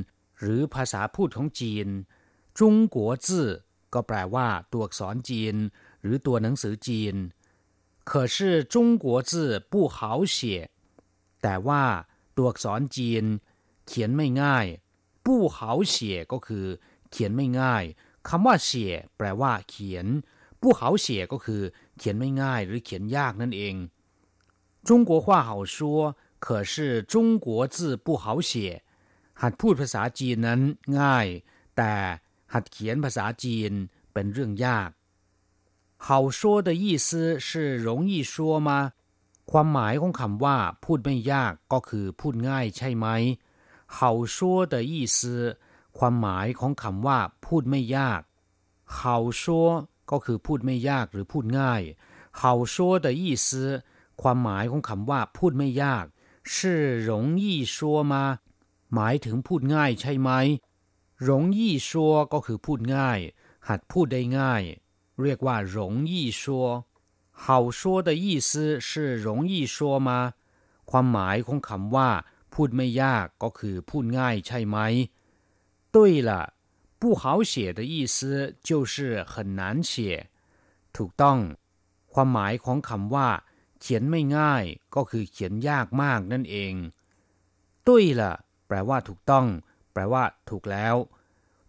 [0.41, 1.87] หรือภาษาพูดของจีน
[2.59, 3.49] จงกัวจื่อ
[3.95, 5.55] ก็แปลว่าตัวอักษรจีน
[6.03, 7.15] หรือตัวหนังสือจีน
[8.11, 8.37] 可是
[8.75, 9.33] 中国字
[9.73, 9.99] 不好
[10.35, 10.37] 写
[11.43, 11.83] แต่ว่า
[12.37, 13.25] ตัวอักษรจีน
[13.87, 14.67] เขียนไม่ง่าย
[15.25, 15.59] 不好
[15.93, 15.95] 写
[16.33, 16.67] ก็คือ
[17.11, 17.85] เขียนไม่ง่าย
[18.29, 20.07] คำว่าเสียแปลว่า เขียน
[20.61, 21.63] ผู้เขาเสียก็คือ
[21.99, 23.75] เขียนไม่ง่าย หรือเขียนยากนั่นเอง
[24.89, 25.77] 中国话好说
[26.45, 28.53] 可是中国字不好写
[29.41, 30.61] หัดพูดภาษาจีนนั้น
[31.01, 31.27] ง่าย
[31.77, 31.95] แต่
[32.55, 33.73] หัดเขียนภาษาจีน
[34.13, 34.91] เป็นเรื่องยาก
[36.07, 37.09] 好说的意思
[37.47, 38.35] 是容易说
[38.69, 38.71] 吗
[39.51, 43.07] ความหมายของคำว่า พูดไม่ยากก็คือพูดง่ายใช่ไหม
[43.97, 43.99] 好
[44.35, 44.37] 说
[44.73, 45.19] 的意思
[45.99, 48.23] ความหมายของคำว่า พูดไม่ยาก
[48.95, 49.69] เขาชัว
[50.11, 51.83] ก็คือพูดไม่ยากหรือพูดง่าย
[52.39, 53.49] เขาชัว的意思
[54.23, 56.07] ความหมายของคำว่า พูดไม่ยาก
[56.53, 56.55] 是
[57.09, 57.11] 容
[57.43, 57.45] 易
[57.75, 57.77] 说
[58.13, 58.15] 吗
[58.95, 60.31] หมายถึงพูดง่ายใช่ไหม
[61.27, 61.91] 容易说
[62.33, 63.19] ก็คือพูดง่าย
[63.69, 64.63] หัดพูดได้ง่าย
[65.23, 65.77] เรียกว่า容
[66.11, 66.43] 易说
[67.45, 67.45] 好
[67.79, 68.51] 说的意思
[68.87, 68.91] 是
[69.25, 69.77] 容易说
[70.09, 70.11] 吗
[70.91, 72.11] ความหมายของคำว่า
[72.53, 74.79] พูดไม่ยากก็คือพูดง่ายใช่ไหม
[75.95, 75.97] 对
[76.29, 76.31] 了
[77.01, 78.17] 不好写的意思
[78.69, 79.93] 就是很难写
[80.97, 81.39] ถูกต้อง
[82.13, 83.29] ความหมายของคำว่า
[83.81, 86.75] เขียนไม่ง่าย ก็คือเขียนยากมากนั่นเอง
[87.87, 88.33] ตุ้ยละ
[88.67, 89.47] แปลว่าถูกต้อง
[89.93, 90.95] แปลว่า ถูกแล้ว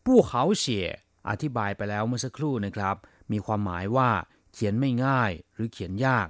[0.05, 0.87] ผู้เขาเสีย
[1.29, 2.95] อธิบายไปแล้วเมื่อสักครู่นะครับ
[3.31, 4.09] มีความหมายว่า
[4.53, 6.27] เขียนไม่ง่าย หรือเขียนยาก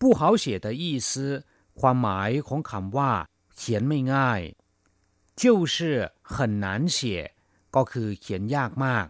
[0.00, 1.10] ผู้เขาเสีย的意思
[1.80, 3.12] ความหมายของคำว่า
[3.56, 4.40] เขียนไม่ง่าย
[5.42, 5.44] 就
[5.74, 5.76] 是
[6.34, 6.98] 很难写
[7.76, 9.06] ก็คือเขียนยากมาก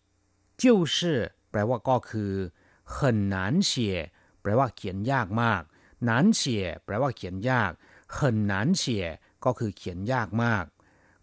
[0.63, 0.97] 就是
[1.51, 2.33] แปลว่าก็คือ
[2.97, 2.97] 很
[3.35, 3.37] 难
[3.71, 3.73] 写
[4.43, 5.63] แปลว่าเขียนยากมาก
[6.09, 6.11] 难
[6.41, 6.43] 写
[6.85, 7.71] แปลว่าเขียนยาก
[8.17, 8.19] 很
[8.51, 8.85] 难写
[9.45, 10.65] ก็คือเขียนยากมาก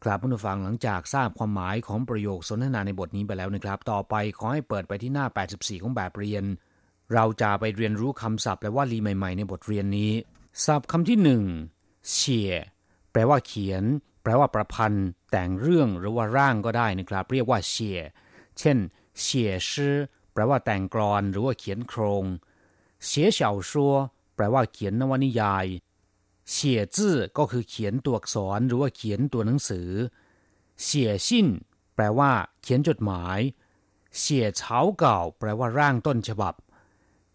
[0.04, 6.44] ครับผู้ฟังหลังจากทราบความหมายของประโยคสนทนาในบทนี้ไปแล้วนะครับ ต่อไปขอให้เปิดไปที่หน้า 84 ของแบบเรียน
[7.14, 10.12] เราจะไปเรียนรู้คำศัพท์และว่าลีใหม่ๆในบทเรียนนี้
[10.66, 11.44] ศัพท์คำที่หนึ่ง
[12.12, 12.54] เฉีย
[13.12, 13.84] แปลว่าเขียน
[14.23, 18.01] แปลว่าประพันธ์แต่งเรื่องหรือว่าร่างก็ได้นะครับ เรียกว่าเฉีย
[18.59, 18.79] เช่น
[19.21, 19.97] เฉียชื่อ
[20.33, 22.25] แปลว่าแต่งกรอนหรือว่าเขียนโครง
[23.05, 23.95] เฉียเฉาชัว
[24.35, 25.67] แปลว่าเขียนนวนิยาย
[26.51, 29.91] เฉียจื่อก็คือเขียนตัวอักษรหรือว่าเขียนตัวหนังสือ
[30.83, 31.49] เฉียชิน
[31.95, 32.31] แปลว่า
[32.63, 33.39] เขียนจดหมาย
[34.19, 36.55] เฉียเฉาเก่า แปลว่าร่างต้นฉบับ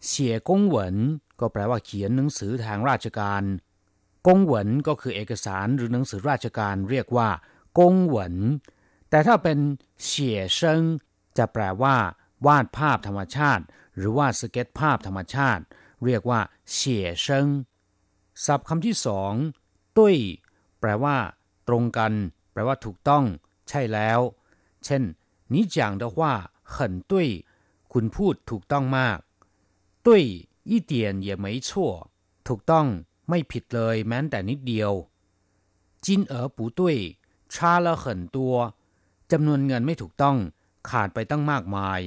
[0.06, 0.96] เฉียกงเหวิน
[1.40, 3.42] ก็แปลว่าเขียนหนังสือทางราชการ
[4.27, 7.29] กงเหวินก็คือเอกสารหรือหนังสือราชการเรียกว่า
[7.79, 8.35] กงเหวิน
[9.09, 9.59] แต่ถ้าเป็น
[10.03, 10.81] เฉียเซิง
[11.37, 11.95] จะแปลว่า
[12.45, 13.63] วาดภาพธรรมชาติ
[13.97, 15.63] หรือว่าสเก็ตภาพธรรมชาติ
[16.05, 16.39] เรียกว่า
[16.71, 17.47] เฉียเซิง
[18.45, 19.33] ศัพท์คำที่สอง
[19.97, 20.15] ตุ้ย
[20.79, 21.17] แปลว่า
[21.67, 22.13] ตรงกัน
[22.51, 23.23] แปลว่าถูกต้อง
[23.69, 24.19] ใช่แล้ว
[24.85, 25.03] เช่น
[25.53, 26.17] 你讲的话
[26.75, 26.77] 很
[27.11, 27.13] 对
[27.93, 29.19] คุณพูดถูกต้องมาก
[30.05, 30.09] 对
[30.69, 30.93] 一点
[31.27, 31.69] 也没错
[32.47, 32.87] ถูกต้อง
[33.28, 34.92] ไม่ผิดเลยแม้แต่นิดเดียว
[36.04, 36.96] จินเอ๋อปู่ตุ้ย
[37.54, 38.54] ชาละเขินตัว
[39.32, 40.36] จำนวนเงินไม่ถูกต้อง
[40.90, 42.00] ขาดไปตั้งมากมาย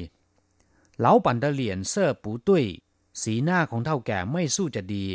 [0.97, 2.65] เหลาปันตะเหลียนเซอร์ปูตุ้ย
[3.21, 5.07] สีหน้าของเท่าแก่ไม่สู้จะดี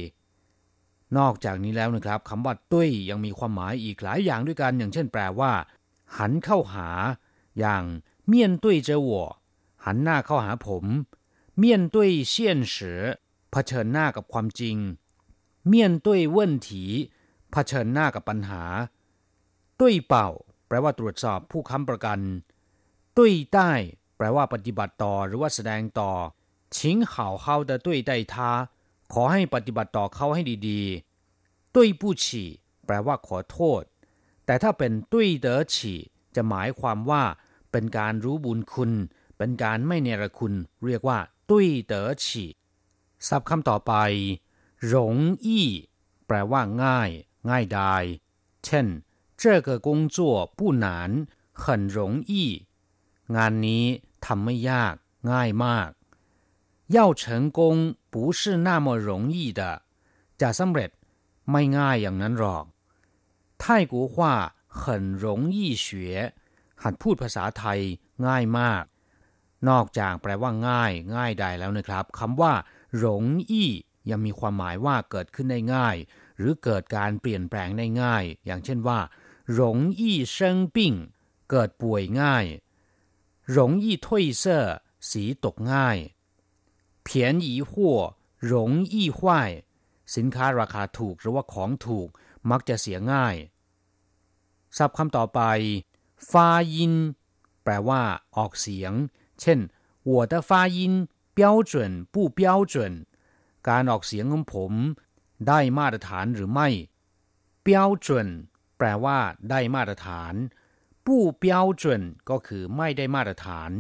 [1.17, 5.53] นอกจากนี้แล้วนะครับคำว่าตุ้ยยังมีความหมายอีกหลายอย่างด้วยกันอย่างเช่นแปลว่า
[6.19, 6.89] หันเข้าหา
[7.59, 7.83] อย่าง
[8.27, 9.27] เมียนตุ้ยเจอหัว
[9.85, 10.85] หันหน้าเข้าหาผม
[11.59, 13.03] เมียนตุ้ยเชียนเสือ
[13.51, 14.77] เผชิญหน้ากับความจริง
[15.67, 16.85] เมียนด้ยเว่นถี
[17.51, 18.63] เผชิญหน้ากับปัญหา
[19.81, 20.29] ตุ้ยเป่า
[20.67, 22.21] แปลว่าตรวจสอบผู้ค้ำประกัน
[23.17, 23.71] ตุ้ยใต้
[24.17, 26.13] แปลว่าปฏิบัติต่อหรือว่าแสดงต่อ
[26.77, 28.51] ชิงเข่าเข้าแตตุ้ยใต้ทา
[29.13, 32.49] ขอให้ปฏิบัติต่อเขาให้ดีๆตุ้ยผู้ฉี่
[32.87, 33.83] แปลว่าขอโทษ
[34.47, 35.99] แต่ถ้าเป็นตุ้ยเด๋อฉี่
[36.37, 37.23] จะหมายความว่า
[37.73, 38.93] เป็นการรู้บุญคุณ
[39.39, 40.53] เป็นการไม่เนรคุณ
[40.87, 41.19] เรียกว่า
[41.51, 42.49] ตุ้ยเต๋อฉี่
[43.29, 43.93] ศับคำต่อไป
[44.88, 45.68] หลงอี้
[46.26, 47.10] แปลว่าง่าย
[47.50, 48.04] ง่ายดาย
[48.64, 48.88] เช่น
[49.42, 50.18] 这个工作
[50.58, 50.88] 不难
[51.62, 51.64] 很
[51.96, 51.98] 容
[52.30, 52.32] 易
[53.36, 53.86] งานนี้
[54.26, 54.96] ทำไม่ยาก
[55.32, 55.90] ง่ายมาก
[56.96, 57.24] 要成
[57.58, 57.60] 功
[58.14, 59.62] 不是那么容易的
[60.42, 60.92] จะสำเร็จ
[61.52, 62.66] ไม่ง่ายอย่างนั้นหรอก
[63.62, 64.16] 泰国话
[64.82, 64.84] 很
[65.24, 65.86] 容易学
[66.84, 67.80] หัดพูดภาษาไทย
[68.26, 68.84] ง่ายมาก
[69.70, 72.54] นอกจากแปลว่าง่าย ง่ายได้แล้วนะครับคำว่า
[72.98, 73.72] หลงอี้
[74.10, 75.96] ยังมีความหมายว่าเกิดขึ้นได้ง่าย
[76.38, 79.00] หรือเกิดการเปลี่ยนแปลงได้ง่าย อย่างเช่นว่า
[79.54, 80.94] หลงอี้เซิงปิ้ง
[81.50, 82.46] เกิดป่วยง่าย
[83.52, 84.66] หลงอี้ถ้วยเซ่อ
[85.10, 85.98] สีตกง่าย
[87.08, 87.08] 便
[87.46, 87.72] 宜货
[88.52, 89.20] 容易坏
[90.16, 92.10] สินค้าราคาถูกหรือว่าของถูก
[92.50, 93.36] มักจะเสียง่าย
[94.78, 95.42] ศัพท์คำต่อไป
[96.30, 96.94] ฟายิน
[97.64, 98.02] แปลว่า
[98.38, 98.94] ออกเสียง
[99.42, 99.60] เช่น
[100.10, 100.78] 我的发音
[101.38, 101.74] 标准
[102.14, 102.42] 不标
[102.74, 102.76] 准
[103.70, 104.74] การออกเสียงของผม
[105.48, 106.70] ได้มาตรฐานหรือไม่
[107.66, 107.70] 标
[108.06, 108.08] 准
[108.78, 110.34] แปลว่า ได้มาตรฐาน
[111.06, 111.08] 不
[111.44, 111.46] 标
[111.82, 111.84] 准
[112.30, 113.72] ก็คือไม่ได้มาตรฐาน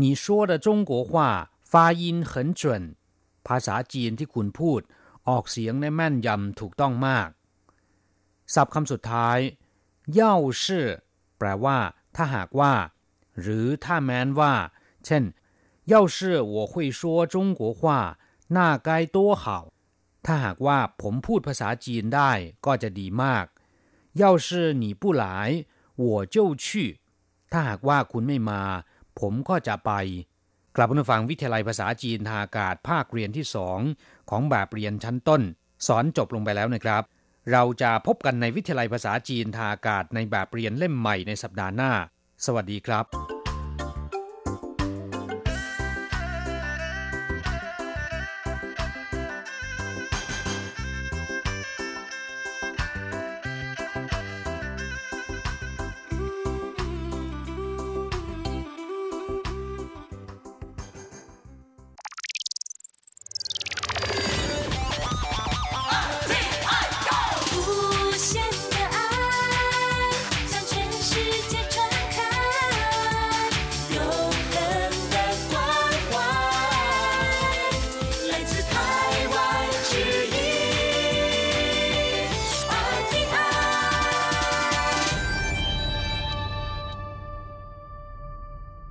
[0.00, 1.12] 你说的中国话
[1.70, 2.82] ฟายินเหินจวน
[3.46, 4.80] ภาษาจีนที่คุณพูด
[5.28, 7.28] ออกเสียงในแม่นยำถูกต้องมาก
[8.54, 9.38] ศัพท์คำสุดท้าย
[10.12, 10.86] เย่าชื่อ
[11.38, 11.78] แปลว่า
[12.16, 12.74] ถ้าหากว่า
[13.40, 14.54] หรือถ้าแม้นว่า
[15.04, 15.24] เช่น
[15.92, 16.16] 要是
[16.54, 17.00] 我会说
[17.32, 17.80] 中国话
[18.56, 19.44] 那该多好
[20.26, 22.32] ถ้าหากว่าผมพูดภาษาจีนได้
[22.66, 23.46] ก็จะดีมาก
[24.22, 24.48] 要是
[24.82, 25.24] 你不来
[26.04, 26.66] 我就去
[27.52, 28.62] ถ้าหากว่าคุณไม่มา
[29.20, 29.92] ผมก็จะไป
[30.76, 33.78] กลับมาฟังวิทยาลัยภาษาจีนทางอากาศภาคเรียนที่สอง
[34.30, 35.42] ของแบบเรียนชั้นต้น
[35.86, 37.02] สอนจบลงไปแล้วนะครับ
[37.52, 41.92] เราจะพบกันในวิทยาลัยภาษาจีนทางอากาศในแบบเรียนเล่มใหม่ในสัปดาห์หน้า
[42.44, 43.37] สวัสดีครับ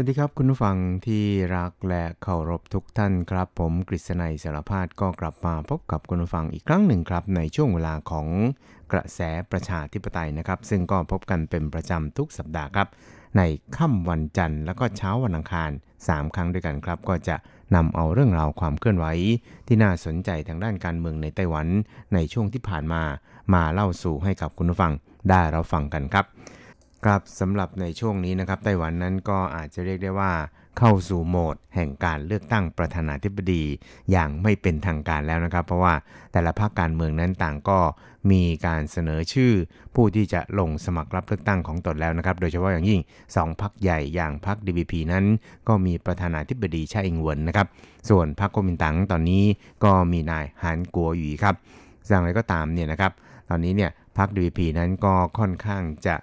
[0.00, 1.24] สวัสดีครับคุณผู้ฟังที่
[1.56, 8.26] รักและเคารพทุกท่านครับ ผมกฤษณัยสารพาดก็กลับมาพบกับคุณผู้ฟังอีกครั้งหนึ่งครับ ในช่วงเวลาของ
[8.92, 12.88] กระแสประชาธิปไตยนะครับ ซึ่งก็พบกันเป็นประจำทุกสัปดาห์ครับ
[13.36, 13.42] ใน
[13.76, 15.70] ค่ำวันจันทร์แล้วก็เช้าวันอังคาร
[16.02, 17.36] 3 ครั้งด้วยกันครับ ก็จะ
[17.74, 19.06] นำเอาเรื่องราวความเคลื่อนไหว
[19.66, 21.66] ที่น่าสนใจทางด้านการเมืองในไต้หวัน
[22.14, 23.02] ในช่วงที่ผ่านมา
[23.54, 24.92] มาเล่าสู่ให้กับคุณผู้ฟัง
[25.30, 26.26] ได้เราฟังกันครับ
[27.06, 30.32] ครับสำหรับในช่วงนี้นะครับไต้หวันนั้นก็อาจจะเรียกได้ว่า
[30.78, 33.64] เข้าสู่โหมดแห่งการเลือกตั้งประธานาธิบดี
[34.10, 35.94] อย่างไม่เป็นทางการแล้วนะครับ เพราะว่า
[36.32, 37.78] แต่ละพรรคการเมืองนั้นต่างก็
[38.30, 39.52] มีการเสนอชื่อ
[39.94, 45.24] ผู้ที่จะลงสมัครรับเลือกตั้งของตนแล้วนะครับ โดยเฉพาะอย่างยิ่ง 2พรรคใหญ่อย่างพรรค DPP นั้น
[45.68, 47.66] ก็มีประธานาธิบดีชาอิงเหวินนะครับ
[48.08, 49.44] ส่วนพรรคก๊กมินตั๋งตอนนี้
[49.84, 51.54] ก็มีนายหานกัวหยีครับ
[52.08, 53.12] อย่างไรก็ตามเนี่ยนะครับ
[53.50, 56.16] ตอนนี้เนี่ยพรรค DPP นั้นก็ค่อนข้างจะ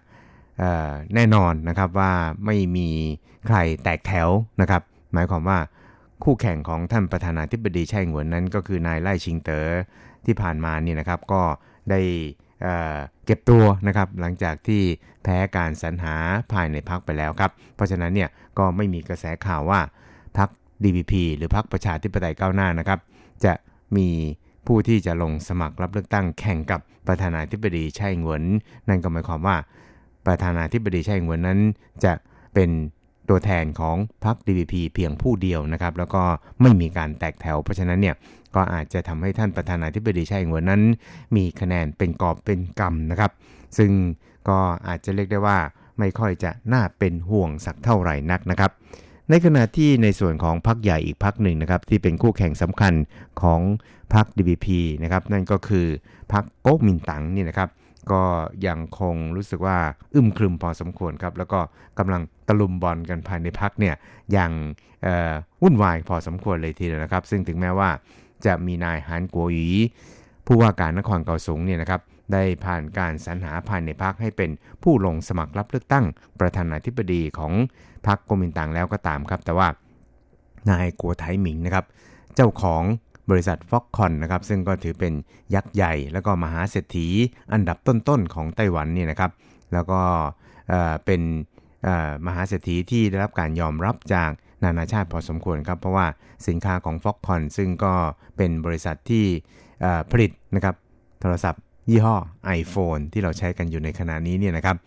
[1.16, 2.12] แน่นอนนะครับว่า
[2.46, 2.90] ไม่มี
[3.48, 4.30] ใครแตกแถว
[4.62, 4.82] นะครับ
[5.14, 5.60] หมายความว่า
[6.24, 9.68] คู่แข่งของท่านประธานาธิบดีไช่หงวนนั้นก็คือนายไล่ชิงเต๋อ
[10.26, 11.42] ที่ผ่านมานี่นะครับก็
[11.90, 12.02] ได้
[13.26, 14.82] เก็บตัวนะครับหลังจากที่
[15.24, 16.16] แพ้การสรรหา
[16.52, 19.80] ภายในพักไปแล้วครับ เพราะฉะนั้นเนี่ยก็ไม่มีกระแสข่าวว่า
[20.38, 20.50] พัก
[20.84, 23.00] DPP หรือพักประชาธิปไตยก้าวหน้านะครับ
[23.46, 23.54] จะ
[23.98, 24.08] มี
[24.68, 28.44] ผู้ที่จะลงสมัครรับเลือกตั้งแข่งกับประธานาธิบดีไช่หงวน
[28.90, 29.58] นั่นก็หมายความว่า
[30.28, 31.60] ประธานาธิบดีไช่เหวินนั้น
[32.04, 32.14] จะ
[32.54, 32.70] เป็น
[33.30, 36.24] ตัวแทนของพรรค DPP เพียงผู้เดียวนะครับ แล้วก็
[36.62, 38.16] ไม่มีการแตกแถว เพราะฉะนั้นเนี่ย
[38.56, 40.82] ก็อาจจะทำให้ท่านประธานาธิบดีไช่เหวินนั้น
[41.36, 43.32] มีคะแนนเป็นกอบเป็นกำนะครับ
[43.78, 43.92] ซึ่ง
[44.50, 45.58] ก็อาจจะเรียกได้ว่า
[46.00, 48.72] ไม่ค่อยจะน่าเป็นห่วงสักเท่าไหร่นักนะครับ
[49.30, 52.94] ในขณะที่ในส่วนของพรรคใหญ่อีกพรรคหนึ่งนะครับ ที่เป็นคู่แข่งสำคัญ
[53.42, 53.62] ของ
[54.14, 54.68] พรรค DPP
[55.04, 55.86] นะครับนั่นก็คือ
[56.34, 57.70] พรรคโก๊กมินตั๋งนี่นะครับ
[58.12, 58.24] ก็
[58.68, 59.78] ยังคงรู้สึกว่า
[60.14, 61.60] อึมครึมพอสมควรครับ แล้วก็
[62.00, 63.96] กำลังตะลุมบอลกันภายในพักเนี่ย
[64.32, 64.52] อย่าง
[65.62, 67.90] วุ่นวายพอสมควรเลยทีเดียวนะครับ ซึ่งถึงแม้ว่า
[68.46, 69.70] จะมีนายฮานกัวหยี
[70.46, 72.02] ผู้ว่าการนครเกาสงเนี่ยนะครับ
[72.34, 74.50] ได้ผ่านการสรรหาภายในพักให้เป็น
[74.84, 76.06] ผู้ลงสมัครรับเลือกตั้ง
[76.40, 77.54] ประธานาธิบดีของ
[78.08, 79.68] พรรคกมินตังแล้วก็ตามครับ แต่ว่า
[80.70, 81.86] นายกัวไทหมิงนะครับ
[82.36, 82.84] เจ้าของ
[83.30, 85.14] บริษัทฟ็อกคอนนะครับซึ่งก็ถือเป็น
[85.56, 87.08] ยักษ์ใหญ่ แล้วก็มหาเศรษฐี
[87.54, 89.32] อันดับต้นๆของไต้หวันนี่นะครับ
[89.74, 90.02] แล้วก็
[91.06, 91.22] เป็น
[92.26, 94.32] มหาเศรษฐีที่ได้รับการยอมรับจาก
[94.64, 96.08] นานาชาติพอสมควรครับ เพราะว่า
[96.48, 97.94] สินค้าของฟ็อกคอนซึ่งก็
[98.38, 99.26] เป็นบริษัทที่
[100.12, 100.76] ผลิตนะครับ
[101.22, 102.16] โทรศัพท์ยี่ห้อ
[102.60, 104.78] iPhone ที่เราใช้กันอยู่ในขณะนี้เนี่ยนะครับ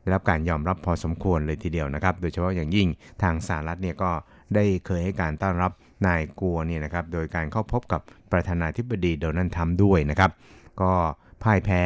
[0.00, 2.88] ได้รับการยอมรับพอสมควรเลยทีเดียวนะครับ โดยเฉพาะอย่างยิ่ง
[3.22, 4.10] ทางสหรัฐเนี่ยก็
[4.56, 5.72] ได้เคยให้การต้อนรับ
[6.06, 8.00] นายกัวเนี่ยนะครับโดยการเข้าพบกับ
[8.32, 10.30] ประธานาธิบดีโดนัลด์ทรัมป์ด้วยนะครับ
[10.80, 10.92] ก็
[11.42, 11.82] พ่ายแพ้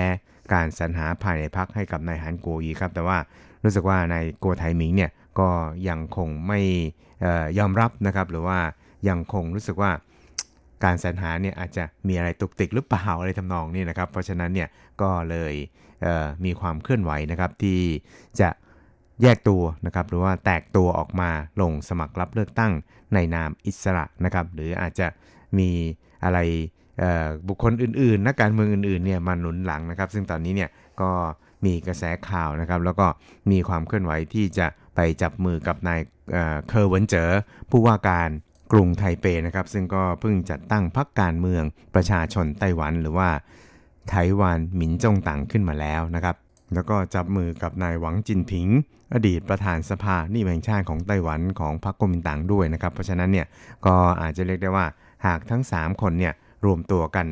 [0.52, 3.18] การสรรหาภายในพักให้กับนายฮันกัวอีครับ แต่ว่า
[3.64, 5.48] รู้สึกว่านายกัวไทหมิงเนี่ยก็
[5.88, 6.60] ยังคงไม่
[7.58, 8.58] ยอมรับนะครับ หรือว่า
[9.08, 9.90] ยังคงรู้สึกว่า
[10.84, 14.68] การสรรหาเนี่ยอาจจะมีอะไรตุกติกหรือเปล่าอะไรทำนองนี้นะครับ เพราะฉะนั้นเนี่ย
[15.02, 15.54] ก็เลย
[16.02, 17.80] เมีความเคลื่อนไหวนะครับที่
[18.40, 18.48] จะ
[19.22, 22.72] แยกตัวนะครับหรือว่าแตกตัวออกมาลงสมัครรับเลือกตั้ง
[23.14, 25.06] ในนามอิสระนะครับ หรืออาจจะ
[25.58, 25.70] มี
[26.24, 26.38] อะไร
[27.48, 31.10] บุคคลอื่นๆ นักการเมืองอื่นๆเนี่ยมาหนุนหลังนะครับ ซึ่งตอนนี้เนี่ยก็
[31.64, 33.06] มีกระแสข่าวนะครับ แล้วก็
[33.50, 36.00] มีความเคลื่อนไหวที่จะไปจับมือกับนาย
[36.68, 37.30] เคอร์เวนเจอ
[37.70, 38.28] ผู้ว่าการ
[38.72, 41.64] กรุงไทเปนะครับ ซึ่งก็เพิ่งจัดตั้งพรรคการเมือง
[41.94, 43.28] ประชาชนไต้หวันหรือว่า
[44.10, 46.36] ไต้หวันหมินจงตังขึ้นมาแล้วนะครับ
[46.74, 48.68] แล้วก็จับมือกับนายหวังจินผิง
[49.14, 53.46] อดีตประธานสภานี่แห่งชาติของไต้หวันของพรรคก๊กมินตั๋งด้วยนะครับ เพราะฉะนั้นเนี่ย
[53.86, 54.86] ก็อาจจะเรียกได้ว่า
[55.26, 57.26] หากทั้ง 3 คนเนี่ยรวมตัวกัน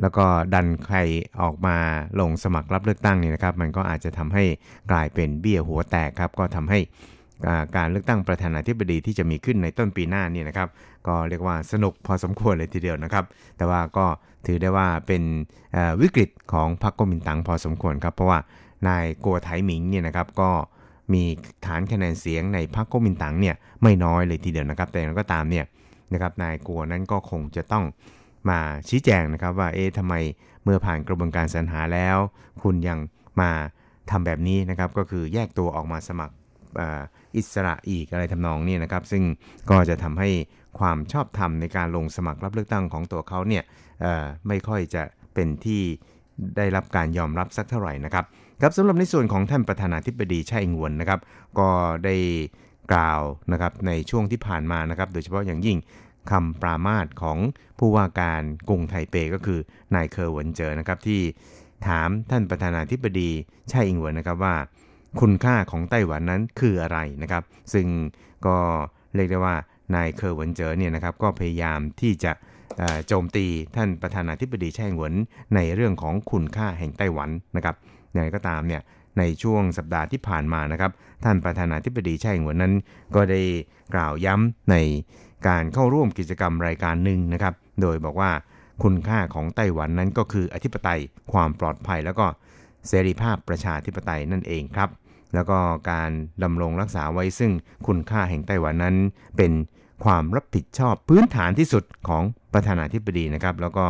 [0.00, 0.98] แล้วก็ดันใคร
[1.42, 1.76] ออกมา
[2.20, 4.44] ลงสมัครรับเลือกตั้งนี่นะครับ มันก็อาจจะทำให้
[4.90, 6.78] กลายเป็นเบี้ยหัวแตกครับก็ทำให้
[7.76, 10.68] การเลือกตั้งประธานาธิบดีที่จะมีขึ้นในต้นปีหน้านี่นะครับ
[11.06, 13.24] ก็เรียกว่าสนุกพอสมควรเลยทีเดียวนะครับ
[13.56, 14.06] แต่ว่าก็
[14.46, 15.22] ถือได้ว่าเป็น
[16.00, 18.38] วิกฤตของพรรคก๊กมินตั๋งพอสมควรครับ เพราะว่า
[18.88, 20.50] นายกัวไถหมิงเนี่ยนะครับก็
[21.12, 21.22] มี
[21.66, 25.64] ฐานคะแนนเสียงในพรรคก๊กมินตั๋งเนี่ยไม่น้อยเลยทีเดียวนะครับ แต่อย่างไรก็ตามเนี่ย
[26.12, 27.84] นะครับนายกัวนั้นก็คงจะต้อง
[28.50, 28.58] มา
[28.88, 30.14] ชี้แจงนะครับว่าเอ๊ะทำไม
[30.64, 32.16] เมื่อผ่านกระบวนการสรรหาแล้ว
[32.62, 32.98] คุณยัง
[33.40, 33.50] มา
[34.10, 36.34] ทำแบบนี้นะครับก็คือแยกตัวออกมาสมัคร
[37.36, 39.22] อิสระอีกอะไรทำนองนี้นะครับ ซึ่ง
[39.70, 40.30] ก็จะทำให้
[40.78, 43.64] ความชอบธรรมในการลงสมัครรับเลือกตั้งของตัวเขาเนี่ย
[44.48, 45.02] ไม่ค่อยจะ
[45.34, 45.82] เป็นที่
[46.56, 48.24] ได้รับการยอมรับสักเท่าไหร่นะครับ
[48.62, 51.20] ครับสำหรับในส่วนของท่านประธานาธิบดีช่อิงวนนะครับ
[51.58, 51.68] ก็
[52.04, 52.16] ได้
[52.92, 55.78] กล่าวนะครับในช่วงที่ผ่านมานะครับ โดยเฉพาะอย่างยิ่ง
[56.30, 57.38] คำปรามาสของ
[57.78, 59.60] ผู้ว่าการกรุงไทเปก็คือ
[59.94, 61.20] นายเคอร์วนเจอนะครับที่
[61.86, 63.30] ถามท่านประธานาธิบดี
[63.72, 64.54] ช่อิงหวนนะครับว่า
[65.20, 67.42] คุณค่าของไต้หวันนั้นคืออะไรนะครับ
[67.74, 67.86] ซึ่ง
[68.46, 68.56] ก็
[69.14, 69.54] เรียกได้ว่า
[69.94, 72.32] นายเคอร์วนเจอเนี่ยนะครับก็พยายามที่จะ
[73.06, 73.46] โจมตี
[73.76, 75.12] ท่านประธานาธิบดีไช่งหวน
[75.54, 77.76] ในเรื่องของคุณค่าแห่งไต้หวันนะครับ
[78.12, 78.82] อย่างไรก็ตามเนี่ย
[79.18, 80.90] ในช่วงสัปดาห์ที่ผ่านมานะครับ
[81.24, 82.74] ท่านประธานาธิบดีไช่งหวนนั้น
[83.14, 83.42] ก็ได้
[83.94, 84.76] กล่าวย้ำใน
[85.48, 88.30] การเข้าร่วมกิจกรรมรายการหนึ่งนะครับ โดยบอกว่า
[88.82, 91.00] คุณค่าของไต้หวันนั้นก็คืออธิปไตย
[91.32, 92.26] ความปลอดภัยแล้วก็
[92.88, 94.88] เสรีภาพประชาธิปไตยนั่นเองครับ
[95.33, 95.59] แล้วก็
[95.91, 96.11] การ
[96.43, 97.51] ดำรงรักษาไว้ซึ่ง
[97.87, 98.95] คุณค่าแห่งไต้หวันนั้น
[99.37, 99.51] เป็น
[100.03, 102.23] ความรับผิดชอบพื้นฐานที่สุดของ
[102.53, 103.85] ประธานาธิบดีนะครับ แล้วก็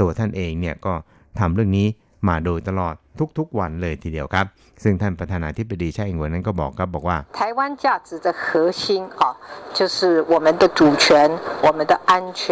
[0.00, 0.94] ตัวท่านเองเนี่ยก็
[1.38, 1.86] ทำเรื่องนี้
[2.28, 2.94] มาโดยตลอด
[3.38, 4.46] ทุกๆวันเลยทีเดียวครับ
[4.82, 8.46] ซึ่งท่านประธานาธิบดีไช่อิงหวนนั้นก็บอกครับบอกว่า台湾价值的核
[8.82, 8.84] 心
[9.20, 9.22] 啊
[9.76, 9.98] 就是
[10.32, 11.06] 我们的主权
[11.66, 12.42] 我们的安全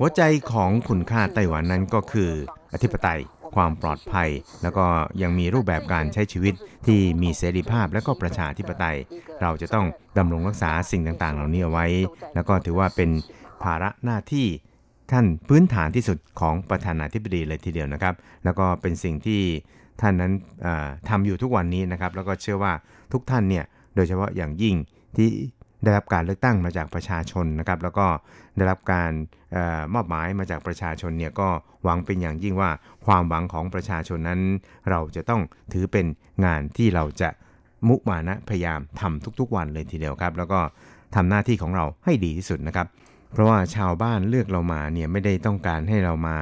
[0.00, 0.22] หัวใจ
[0.52, 2.30] ของคุณค่าไต้หวันนั้นก็คือ
[2.74, 3.20] อธิปไตย
[3.55, 4.29] ความปลอดภัย
[4.63, 4.85] แล้วก็
[5.21, 6.53] ยังมีรูปแบบการใช้ชีวิต
[6.87, 8.97] ที่มีเสรีภาพและก็ประชาธิปไตย
[9.41, 9.85] เราจะต้อง
[10.17, 11.87] ดำรงรักษาสิ่งต่างๆ เหล่านี้เอาไว้
[12.35, 13.09] แล้วก็ถือว่าเป็น
[13.63, 14.47] ภาระหน้าที่
[15.11, 19.41] ท่านพื้นฐานที่สุดของประธานาธิบดีเลยทีเดียวนะครับ แล้วก็เป็นสิ่งที่
[20.01, 20.33] ท่านนั้น
[21.09, 22.73] ทำอยู่ทุกวันนี้นะครับ แล้วก็เชื่อว่า
[23.13, 24.75] ทุกท่านเนี่ย โดยเฉพาะอย่างยิ่ง
[25.17, 25.29] ที่
[25.83, 28.07] ได้รับการเลือกตั้งมาจากประชาชนนะครับ แล้วก็
[28.57, 29.11] ได้รับการ
[29.55, 31.49] ออมอบหมายมาจากประชาชนเนี่ยก็
[31.83, 32.71] หวังเป็นอย่างยิ่งว่า
[33.05, 34.41] ความหวังของประชาชนนั้น
[34.89, 35.41] เราจะต้อง
[35.73, 36.05] ถือเป็น
[36.45, 37.29] งานที่เราจะ
[37.87, 40.59] มุมานะพยายามทำทุกๆวันเลยทีเดียวครับ แล้วก็
[41.15, 42.87] ทำหน้าที่ของเราให้ดีที่สุดนะครับ
[43.31, 46.37] เพราะว่าชาวบ้านเลือกเรามาเนี่ยไม่ได้ต้องการให้เรามา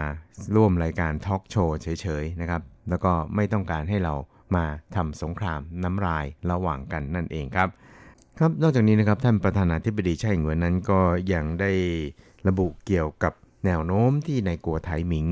[0.55, 4.13] ร่วมรายการทอล์กโชว์เฉยๆนะครับ แล้วก็ไม่ต้องการให้เรา
[4.55, 4.65] มา
[4.95, 7.69] ทำสงครามน้ำลายระหว่างกันนั่นเองครับ
[8.43, 10.99] ครับนอกจากนี้นะครับท่านประธานาธิบดีไช่เหงวนนั้นก็
[11.33, 11.71] ยังได้
[12.47, 13.33] ระบุเกี่ยวกับ
[13.65, 15.27] แนวโน้มที่ในกัวไทหมิง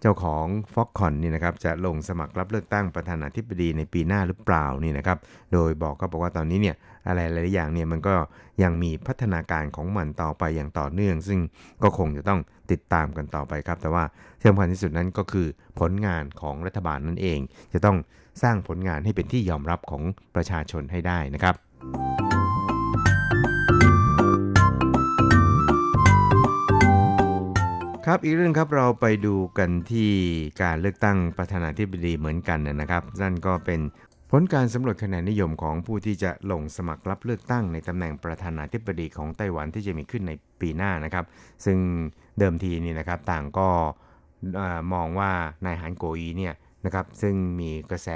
[0.00, 5.18] เจ้าของฟ็อกคอนนี่นะครับจะลงสมัครรับเลือกตั้งประธานาธิบดีในปีหน้าหรือเปล่านี่นะครับ
[5.52, 6.76] โดยบอกก็บอกว่าตอนนี้เนี่ย
[7.06, 8.14] อะไรหลายอย่างเนี่ยมันก็
[8.62, 11.40] ยังมีพัฒนาการของมันต่อไปอย่างต่อเนื่อง ซึ่ง
[11.82, 12.40] ก็คงจะต้อง
[12.70, 14.04] ติดตามกันต่อไปครับ แต่ว่า
[14.38, 15.46] ที่สำคัญที่สุดนั้นก็คือ
[15.80, 17.38] ผลงานของรัฐบาลนั่นเอง
[17.72, 17.96] จะต้อง
[18.42, 20.02] สร้างผลงานให้เป็นที่ยอมรับของ
[20.34, 21.56] ประชาชนให้ได้นะครับ
[28.10, 30.10] ครับอีกเรื่องครับเราไปดูกันที่
[30.62, 33.80] การเลือกตั้งประธานาธิบดีเหมือนกันนะครับนั่นก็เป็น
[34.30, 41.24] ผลการสำรวจคะแนนนิยมของผู้ที่จะลงสมัครรับเลือกตั้งในตำแหน่งประธานาธิบดีของไต้หวันที่จะมีขึ้นในปีหน้านะครับ
[41.64, 41.78] ซึ่ง
[42.38, 43.68] เดิมทีนี่นะครับต่างก็
[44.92, 45.32] มองว่า
[45.64, 46.54] นายฮันโกอีเนี่ย
[46.84, 48.10] นะครับซึ่งมีกระแส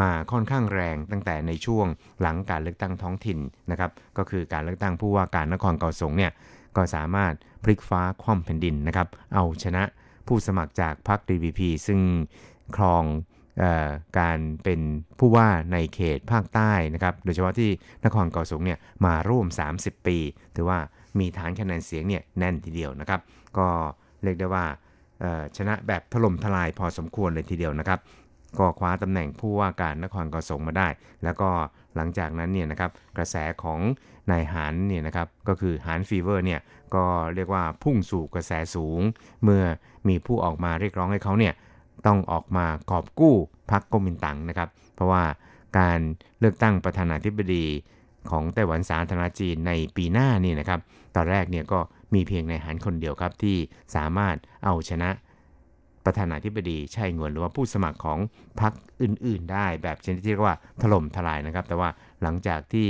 [0.00, 1.86] มาค่อนข้างแรงตั้งแต่ในช่วง
[2.20, 3.38] หลังการเลือกตั้งท้องถิ่น
[3.70, 6.32] นะครับก็คือการเลือกตั้งผู้ว่าการนครเกาสงเนี่ย
[6.78, 9.82] ก็สามารถพลิกฟ้าคว่ำแผ่นดินนะครับ เอาชนะ
[10.26, 12.00] ผู้สมัครจากพรรค DVP ซึ่ง
[12.76, 13.04] ครอง
[13.62, 14.80] ออการเป็น
[15.18, 17.70] ผู้ว่าในเขตภาคใต้นะครับ โดยเฉพาะที่
[18.04, 20.18] นครเกาสงเนี่ยมาร่วม 30 ปี
[20.56, 20.78] ถือว่า
[21.18, 23.20] มีฐานคะแนนเสียงเนี่ยแน่นทีเดียวนะครับ
[23.58, 23.68] ก็
[24.22, 24.64] เรียกได้ว่า
[25.56, 27.98] ชนะแบบถล่มทลายพอสมควรเลยทีเดียวนะครับ
[28.58, 30.88] ก็คว้าตำแหน่งผู้ว่าการนครกสงมาได้
[31.24, 31.50] แล้วก็
[31.96, 33.80] หลังจากนั้นเนี่ยนะครับกระแสของ
[34.30, 36.60] นายหานเนี่ยนะครับก็คือหานฟีเวอร์เนี่ย
[36.94, 39.00] ก็เรียกว่าพุ่งสู่กระแสสูง
[39.42, 39.62] เมื่อ
[40.08, 41.54] มีผู้ออกมาเรียกร้องให้เขาเนี่ย
[42.06, 43.34] ต้องออกมากอบกู้
[43.70, 45.24] พรรคก๊กมินตั๋งนะครับ เพราะว่า
[45.78, 45.98] การ
[46.40, 47.64] เลือกตั้งประธานาธิบดี
[48.30, 50.80] ของไต้หวันสาธารณจีนในปีหน้านี่นะครับ
[51.16, 51.80] ตอนแรกเนี่ยก็
[52.14, 53.56] มีเพียงนายหานคนเดียวครับที่
[53.96, 55.10] สามารถเอาชนะ
[56.08, 58.18] ประธานาธิบดีใช่เงินหรือว่าผู้สมัครของ
[58.60, 61.88] พรรคอื่น ๆ ได้แบบชนิดที่เรียกว่าถล่มทลายนะครับ แต่ว่า
[62.22, 62.88] หลังจากที่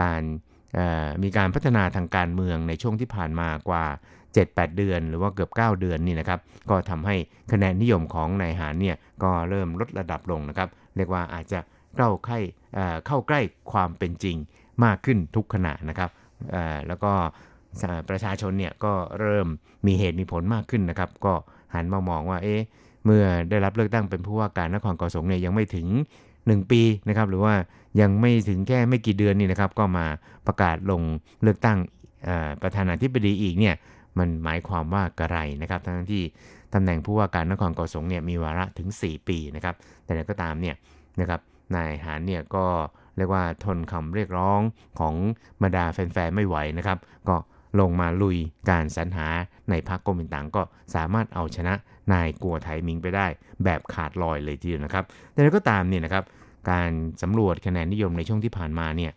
[0.00, 0.22] การ
[1.22, 3.84] มีการพัฒนาทางการเมืองในช่วงที่ผ่านมากว่า
[4.30, 6.40] 7-8 เดือน หรือว่าเกือบ 9 เดือนนี่นะครับ
[6.70, 7.16] ก็ทำให้
[7.52, 11.60] คะแนนนิยมของนายหารเนี่ยก็เริ่มลดระดับลงนะครับ เรียกว่าอาจจะ
[11.96, 12.38] เข้าใกล้
[13.06, 13.40] เข้าใกล้
[13.72, 14.36] ความเป็นจริง
[14.84, 16.10] มากขึ้นทุกขณะนะครับ
[16.88, 17.12] แล้วก็
[18.08, 19.48] ประชาชนเนี่ยก็เริ่ม
[19.86, 21.34] มีเหตุมีผลมากขึ้นนะครับ ก็
[21.74, 22.60] หันมามองว่าเอ๊ะ
[23.04, 25.86] เมื่อได้รับเลือกตั้งเป็นผู้ว่าการนครเกาสงเนี่ยยังไม่ถึง
[26.30, 27.54] 1 ปีนะครับหรือว่า
[28.00, 30.06] ยังไม่ถึงแค่ไม่กี่เดือนนี่นะครับ ก็มา
[30.46, 31.02] ประกาศลง
[31.42, 31.78] เลือกตั้ง
[32.62, 33.74] ประธานาธิบดีอีกเนี่ย
[34.18, 36.22] มันหมายความว่ากระไรนะครับ ทั้งที่
[36.74, 40.76] ตำแหน่งผู้ว่าการนครเกาสงเนี่ยมีวาระถึง 4 ปีนะครับ แต่ก็ตามเนี่ย
[41.20, 41.40] นะครับ
[41.74, 42.66] นายหานเนี่ยก็
[43.16, 44.60] เรียกว่าทนคำเรียกร้อง
[44.98, 45.14] ของ
[45.62, 46.98] บรรดาแฟนๆไม่ไหวนะครับ
[47.28, 47.36] ก็
[47.80, 48.36] ลงมาลุย
[48.70, 49.28] การสรรหา
[49.70, 50.62] ในพรรคกมินตังก็
[50.94, 51.74] สามารถเอาชนะ
[52.12, 53.26] นายกัวไถมิงไปได้
[53.64, 56.24] แบบขาดลอยเลยทีเดียวนะครับ แต่ก็ตามเนี่ยนะครับ
[56.70, 56.90] การ
[57.22, 59.12] สำรวจคะแนนนิยมในช่วงที่ผ่านมาเนี่ย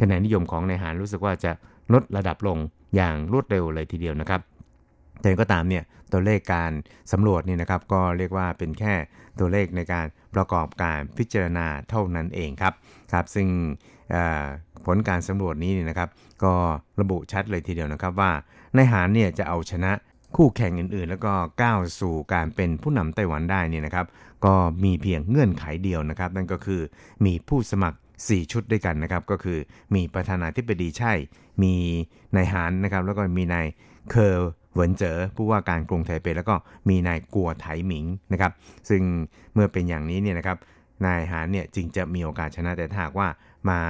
[0.00, 1.52] คะแนนนิยมของนายหานรู้สึกว่าจะ
[1.92, 2.58] ลดระดับลง
[2.96, 4.40] อย่างรวดเร็วเลยทีเดียวนะครับ
[5.22, 5.82] แต่ก็ตามเนี่ย
[6.12, 6.72] ตัวเลขการ
[7.12, 8.94] สำรวจนี่นะครับก็เรียกว่าเป็นแค่
[9.38, 12.74] ตัวเลขในการประกอบการพิจารณาเท่านั้นเองครับ
[13.12, 13.48] ครับ ซึ่ง
[14.86, 16.08] ผลการสำรวจนี้นี่นะครับ
[16.44, 16.54] ก็
[17.00, 18.32] ระบุชัดเลยทีเดียวนะครับว่า
[18.74, 19.92] ในหานเนี่ยจะเอาชนะ
[20.36, 24.06] คู่แข่งอื่นๆ แล้วก็ก้าวสู่การเป็นผู้นำไต้หวันได้นี่นะครับ
[24.44, 24.54] ก็
[24.84, 26.80] มีเพียงเงื่อนไขเดียวนะครับ นั่นก็คือ
[27.24, 29.58] มีผู้สมัคร 4 ชุดด้วยกันนะครับ ก็คือ
[29.94, 31.12] มีประธานาธิบดีใช่
[31.62, 31.74] มี
[32.36, 33.66] นายหานนะครับ แล้วก็มีนาย
[34.10, 36.54] เคอร์ เหวินเจ๋อผู้ว่าการกรุงไทเปแล้วก็
[36.88, 38.52] มีนายกัวไถหมิงนะครับ
[38.88, 39.02] ซึ่ง
[39.54, 40.58] เมื่อเป็นอย่างนี้เนี่ยนะครับ
[41.06, 43.28] นายหานเนี่ยจึงจะมีโอกาสชนะแต่ถ้าหากว่า
[43.70, 43.80] มา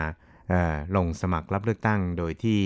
[0.97, 2.61] ลงสมัครรับเลือกตั้งโดยที่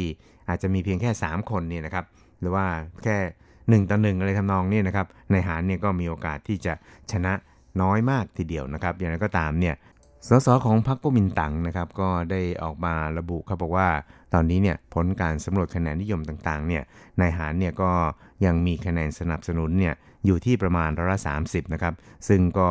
[0.48, 2.04] อาจจะมีเพียงแค่ 3 คนเนี่ยนะครับ
[2.40, 2.66] หรือว่า
[3.04, 3.18] แค่
[3.82, 6.74] 1ต่อหนึ่งอะไรทำนองนี้นะครับนายหานเนี่ยก็มีโอกาสที่จะ
[7.12, 7.32] ชนะ
[7.82, 9.74] น้อยมากทีเดียวนะครับ อย่างไรก็ตามเนี่ย
[10.28, 13.88] สสของพรรคกมินตังนะครับก็ได้ออกมาระบุครับบอกว่า
[14.35, 16.82] ตอนนี้เนี่ยผลการสำรวจคะแนนนิยมต่างๆเนี่ย
[17.20, 17.91] นายหานเนี่ยก็
[18.45, 19.95] ยังมีคะแนนสนับสนุนเนี่ย
[20.26, 21.35] อยู่ที่ประมาณร้อยละสา
[21.72, 21.95] นะครับ
[22.28, 22.68] ซึ่งก็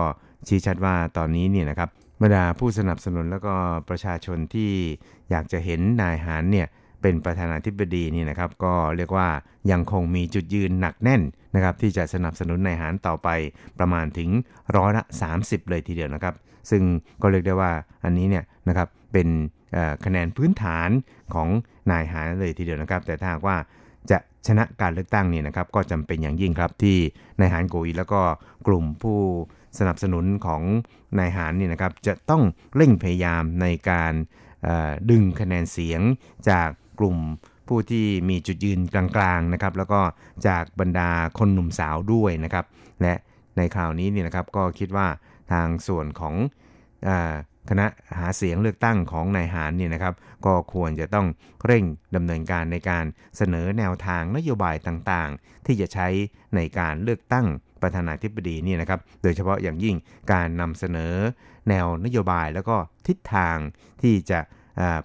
[0.47, 1.89] ชี้ชัดว่าตอนนี้เนี่ยนะครับ
[2.21, 3.53] บรรดาผู้สนับสนุนแล้วก็
[3.89, 4.71] ประชาชนที่
[5.29, 6.67] อยากจะเห็นนายหานเนี่ย
[7.01, 9.27] เป็นประธานาธิบดีนี่นะครับ ก็เรียกว่า
[9.71, 11.21] ยังคงมีจุดยืนหนักแน่น
[11.55, 13.29] นะครับ ที่จะสนับสนุนนายหานต่อไป
[13.79, 14.29] ประมาณถึง
[14.77, 15.03] ร้อยละ
[15.37, 16.35] 30 เลยทีเดียวนะครับ
[16.69, 16.83] ซึ่ง
[17.21, 17.71] ก็เรียกได้ว่า
[18.03, 19.29] อันนี้เนี่ยนะครับเป็น
[20.05, 20.89] คะแนนพื้นฐาน
[21.33, 21.47] ของ
[21.91, 23.57] นายหานเลยทีเดียวนะครับ แต่ถ้าว่า
[24.11, 24.17] จะ
[24.47, 26.97] ชนะการเลือกตั้งนี่นะครับก็จำเป็นอย่างยิ่งครับที่
[27.39, 28.21] นายหานโกอีแล้วก็
[28.67, 29.19] กลุ่มผู้
[29.79, 30.61] สนับสนุนของ
[31.19, 32.43] นายหานนี่นะครับจะต้อง
[32.75, 34.13] เร่งพยายามในการ
[35.09, 36.01] ดึงคะแนนเสียง
[36.49, 36.69] จาก
[36.99, 37.17] กลุ่ม
[37.67, 40.01] ผู้ที่มีจุดยืนกลางๆนะครับแล้วก็
[40.47, 42.65] จากบรรดาคนหนุ่มสาวด้วยนะครับ
[43.01, 43.13] และ
[43.57, 45.07] ในคราวนี้นี่นะครับก็คิดว่า
[45.51, 46.35] ทางส่วนของ
[47.69, 47.85] คณะ
[48.17, 50.13] หาเสียงเลือกตั้งของนายหารนี่นะครับ
[50.45, 51.27] ก็ควรจะต้อง
[51.65, 51.83] เร่ง
[52.15, 53.05] ดำเนินการในการ
[53.37, 56.07] เสนอแนวทางนโยบายต่างๆ ที่จะใช้
[56.55, 57.47] ในการเลือกตั้ง
[57.81, 59.95] ประธานาธิบดีนี่นะครับ โดยเฉพาะอย่างยิ่ง
[60.33, 61.15] การนำเสนอ
[61.69, 62.75] แนวนโยบายแล้วก็
[63.07, 63.57] ทิศทาง
[64.01, 64.39] ที่จะ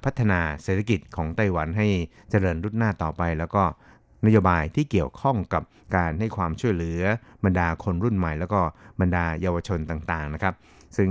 [0.05, 1.89] พัฒนาเศรษฐกิจของไต้หวันให้
[2.31, 3.63] เจริญรุ่นหน้าต่อไป แล้วก็
[4.27, 5.63] นโยบายที่เกี่ยวข้องกับ
[5.97, 7.01] การให้ความช่วยเหลือ
[7.45, 8.61] บรรดาคนรุ่นใหม่ แล้วก็
[9.01, 10.55] บรรดาเยาวชนต่างๆนะครับ
[10.97, 11.11] ซึ่ง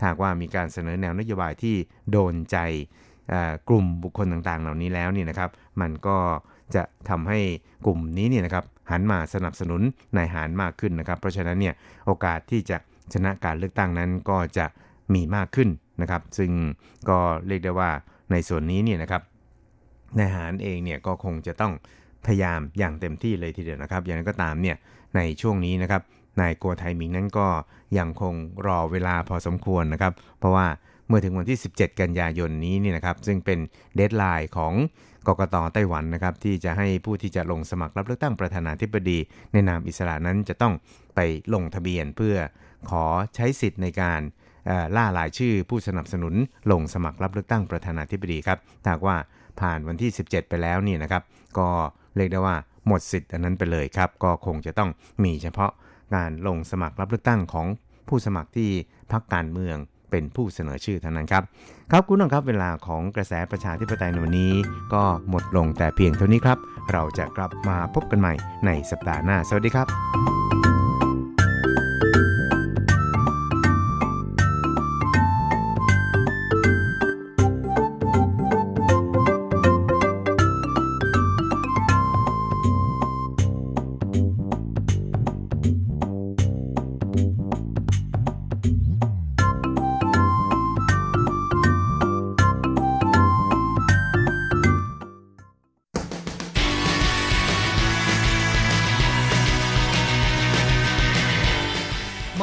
[0.00, 1.76] ถ้าว่ามีการเสนอแนวนโยบายที่
[2.10, 2.58] โดนใจ
[3.68, 6.18] กลุ่มบุคคลต่างๆ เหล่านี้แล้วนี่นะครับ มันก็
[6.74, 7.40] จะทำให้
[7.86, 9.82] กลุ่มนี้เนี่ยนะครับหันมาสนับสนุน
[10.16, 11.74] นายหารมากขึ้นนะครับ เพราะฉะนั้นเนี่ย
[12.06, 12.78] โอกาสที่จะ
[13.12, 14.66] ชนะการเลือกตั้งนั้นก็จะ
[15.14, 15.68] มีมากขึ้น
[16.00, 16.50] นะครับ ซึ่ง
[17.08, 17.90] ก็เรียกได้ว่า
[18.32, 19.22] ในส่วนนี้เนี่ยนะครับ
[20.18, 21.72] นายหารเองเนี่ยก็คงจะต้อง
[22.26, 24.76] พยายามอย่างเต็มที่เลยทีเดียวนะครับ อย่างนั้นก็ตามเนี่ย
[25.16, 26.02] ในช่วงนี้นะครับ
[26.40, 27.48] นายกัวไทมิงนั้นก็
[27.98, 28.34] ยังคง
[28.66, 30.66] รอเวลาพอสมควรนะครับ เพราะว่า
[31.08, 33.58] เมื่อถึงวันที่ 17 กันยายนนี้นี่นะครับ ซึ่งเป็น
[33.96, 34.72] เดทไลน์ของ
[35.26, 39.18] กกตไต้หวันนะครับ ที่จะให้ผู้ที่จะลงสมัครรับเลือกตั้งประธานาธิบดี
[39.52, 40.74] ในนามอิสระนั้นจะต้อง
[41.14, 41.20] ไป
[41.54, 42.36] ลงทะเบียนเพื่อ
[42.90, 44.20] ขอใช้สิทธิ์ในการ
[44.96, 46.34] ล่ารายชื่อผู้สนับสนุน
[46.72, 49.16] ลงสมัครรับเลือกตั้งประธานาธิบดีครับถ้าว่า
[49.60, 51.22] ผ่านวันที่ 17 ไปแล้วนี่นะครับ
[51.58, 51.68] ก็
[52.16, 52.56] เรียกได้ว่า
[52.86, 54.90] หมดสิทธิ์อันนั้นไปเลยครับ ก็คงจะต้อง
[55.24, 55.72] มีเฉพาะ
[56.14, 57.66] การลงสมัครรับเลือกตั้งของ
[58.08, 58.70] ผู้สมัครที่
[59.12, 59.76] พักการเมือง
[60.10, 61.42] เป็นผู้เสนอชื่อเท่านั้นครับ
[61.90, 64.52] ครับคุณน้องครับเวลาของกระแสประชาธิปไตยในวันนี้
[64.94, 66.58] ก็หมดลงแต่เพียงเท่านี้ครับ
[66.92, 68.34] เราจะกลับมาพบกันใหม่
[68.66, 70.65] ในสัปดาห์หน้า สวัสดีครับ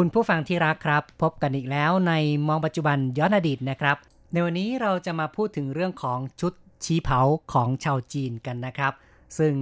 [0.00, 2.12] คุณผู้ฟังที่รักครับ พบกันอีกแล้วใน
[2.48, 3.96] มองปัจจุบันย้อนอดีตนะครับ
[4.32, 6.52] ในวันนี้เราจะมาพูดถึงเรื่องของชุด
[6.84, 7.20] ชี้เผา
[7.52, 8.92] ของชาวจีนกันนะครับ
[9.38, 9.54] ซึ่ง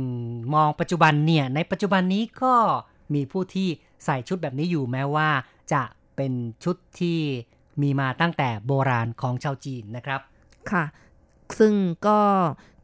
[0.55, 2.55] มองปัจจุบันเนี่ยในปัจจุบันนี้ก็
[3.15, 3.69] มีผู้ที่
[4.05, 5.29] ใส่ชุดแบบนี้อยู่แม้ว่า
[5.73, 5.83] จะ
[6.17, 6.33] เป็น
[6.65, 7.19] ชุดที่
[7.83, 10.21] มีมาตั้งแต่โบราณของชาวจีนนะครับ
[10.71, 10.85] ค่ะ
[11.59, 11.75] ซึ่ง
[12.07, 12.19] ก็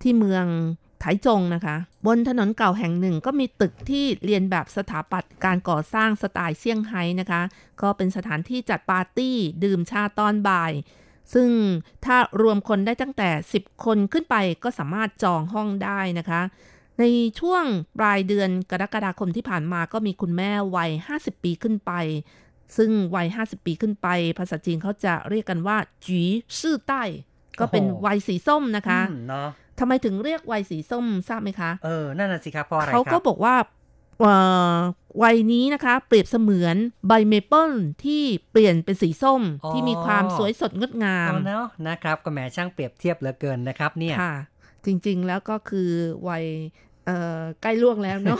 [0.02, 0.46] ที่เมือง
[1.00, 1.76] ไถจงนะคะ
[2.06, 7.42] บนถนนเก่าแห่งหนึ่งก็มีตึกที่เรียนแบบสถาปัตย์การก่อสร้างสไตล์เซี่ยงไฮ้นะคะ
[7.82, 10.72] ก็เป็นสถานที่จัดปาร์ตี้ ดื่มชาตอนบ่าย
[11.34, 11.50] ซึ่ง
[12.04, 16.40] ถ้ารวมคนได้ตั้งแต่ 10 คนขึ้นไปก็สามารถจองห้องได้นะคะ
[16.98, 17.04] ใน
[17.40, 17.64] ช่วง
[17.98, 21.92] ปลายเดือนกรกฎาคมที่ผ่านมาก็มีคุณแม่วัย 50 ปีขึ้นไป
[22.76, 26.20] ซึ่งวัย 50 ปีขึ้นไป ภาษาจีนเขาจะเรียกกันว่าจี
[26.60, 27.02] ซื่อใต้
[27.58, 29.48] ก็เป็นโอ้โหวัยสีส้มนะคะอืมเนาะ
[29.80, 33.54] ทำไมถึงเรียกวัยสีส้มทราบไหมคะ เออ นั่นน่ะสิครับเพราะอะไรเขาคก็รับบอกว่า
[34.20, 34.34] เอ่
[34.74, 34.76] อ
[35.22, 36.76] วัยนี้นะคะ เปรียบเสมือน
[37.08, 37.70] ใบเมเปิล
[38.04, 44.34] ที่เปลี่ยนเป็นสีส้มอ๋อที่มีความสวยสดงดงามเอาเนาะนะครับก็แหมช่างเปรียบเทียบเหลือเกินนะครับเนี่ยค่ะ
[44.84, 45.90] จริงๆแล้วก็คือ
[46.28, 46.44] วัย
[47.06, 48.38] เอ่อใกล้ล่วงแล้วเนาะ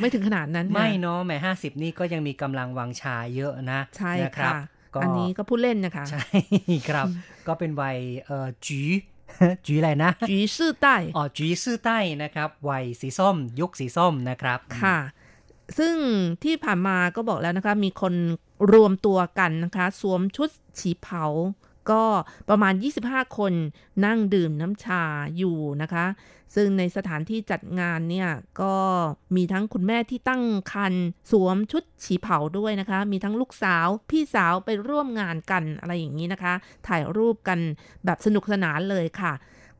[0.00, 4.54] ไม่ถึงขนาดนั้นนะไม่เนาะแหมห้าสิบนี่ก็ยังมีกำลังวังชาเยอะนะ ใช่นะครัค่ะบ
[4.94, 6.24] ก็อันนี้ก็พูดเล่นนะคะ ใช่
[6.88, 7.06] ครับ
[7.46, 8.48] ก็เป็นวัยเอ่อ
[9.38, 14.98] จีจีอะไรนะจีซื่อใต้อ๋อจีซื่อใต้นะครับวัยสีส้ม ยุคสีส้มนะครับค่ะ
[15.78, 15.96] ซึ่ง
[16.44, 18.14] ที่ผ่านมาก็บอกแล้วนะคะ มีคน
[18.72, 21.24] รวมตัวกันนะคะ สวมชุดฉีเผา
[21.90, 22.02] ก็
[22.48, 22.74] ประมาณ
[23.04, 23.52] 25 คน
[24.04, 25.02] นั่งดื่มน้ำชา
[25.36, 26.06] อยู่นะคะ
[26.54, 28.28] ซึ่งในสถานที่จัดงานเนี่ย
[28.62, 28.74] ก็
[29.36, 36.54] มีทั้งคุณแม่ที่ตั้งครรภ์สวมชุดฉีเผาด้วยนะคะ มีทั้งลูกสาวพี่สาวไปร่วมงานกันอะไรอย่างนี้นะคะ
[36.86, 37.58] ถ่ายรูปกัน
[38.04, 39.32] แบบสนุกสนานเลยค่ะ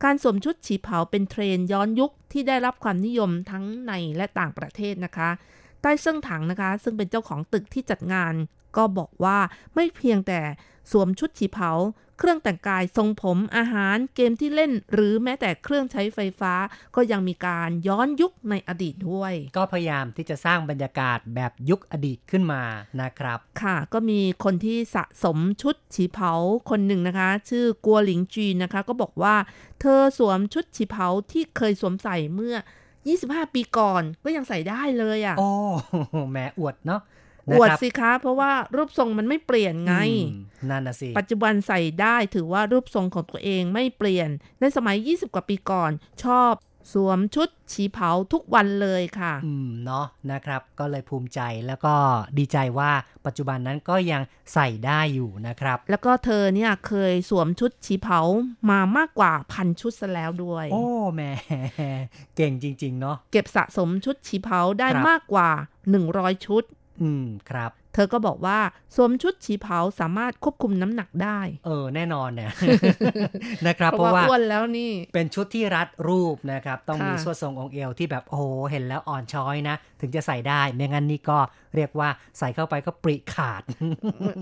[0.03, 5.29] การสวมชุดฉีเผาเป็นเทรนย้อนยุคที่ได้รับความนิยมทั้งในและต่างประเทศนะคะ
[5.81, 8.33] ใต้เซิ่งถังนะคะ ซึ่งเป็นเจ้าของตึกที่จัดงาน
[8.77, 9.37] ก็บอกว่า
[9.75, 10.39] ไม่เพียงแต่
[10.91, 11.71] สวมชุดฉีเผา
[12.23, 16.53] เครื่องแต่งกายทรงผมอาหารเกมที่เล่น หรือแม้แต่เครื่องใช้ไฟฟ้า
[16.95, 22.63] ก็ยังมีการย้อนยุคในอดีตด้วย ก็พยายามที่จะสร้างบรรยากาศแบบยุคอดีตขึ้นมา
[23.01, 26.33] นะครับ ค่ะ ก็มีคนที่สะสมชุดฉีเผา
[26.69, 29.35] คนหนึ่งนะคะ ชื่อกัวหลิงจีนนะคะ ก็บอกว่า
[29.81, 32.55] เธอสวมชุดฉีเผาที่เคยสวมใส่เมื่อ
[33.03, 35.49] 25 ปีก่อนก็ยังใส่ได้เลยอะ่ะโอ้
[36.31, 37.01] แหมอวดเนาะ
[37.49, 39.95] อวดนะครับสิคะ เพราะว่ารูปทรงมันไม่เปลี่ยนไง
[40.31, 44.29] อืมนั่นน่ะสิ ปัจจุบันใส่ได้ถือว่ารูปทรงของตัวเองไม่เปลี่ยน
[44.59, 45.91] ในสมัย 20 กว่าปีก่อน
[46.23, 46.53] ชอบ
[46.93, 51.93] สวมชุดฉีเผาทุกวันเลยค่ะ อืม เนาะนะครับ ก็เลยภูมิใจแล้วก็
[52.37, 52.91] ดีใจว่า
[53.25, 54.21] ปัจจุบันนั้นก็ยัง
[54.53, 58.21] ใส่ได้อยู่นะครับ แล้วก็เธอเนี่ยเคยสวมชุดฉีเผา
[58.69, 61.31] มามากกว่าพันชุดซะแล้วด้วย โอ้แหม่
[62.35, 65.49] เก่งจริง ๆ เนาะ เก็บสะสมชุดฉีเผาได้ครับมากกว่า
[65.99, 66.63] 100 ชุด
[67.01, 68.59] อืมครับ เธอก็บอกว่า
[68.95, 72.51] สวมชุดฉีเผาสามารถควบคุมน้ำหนักได้ เออแน่นอนเนี่ย
[73.67, 81.39] นะครับ เพเพราะราะว่าว่าอ้วนแล้วนี่ เป็นชุดที่รัดรูปนะครับ ต้องมีค่ะส่วนทรงองค์เอวที่แบบโอ้โหเห็นแล้วอ่อนช้อยนะ ถึงจะใส่ได้ไม่งั้นนี่ก็
[81.75, 83.63] เรียกว่าใส่เข้าไปก็ปริขาด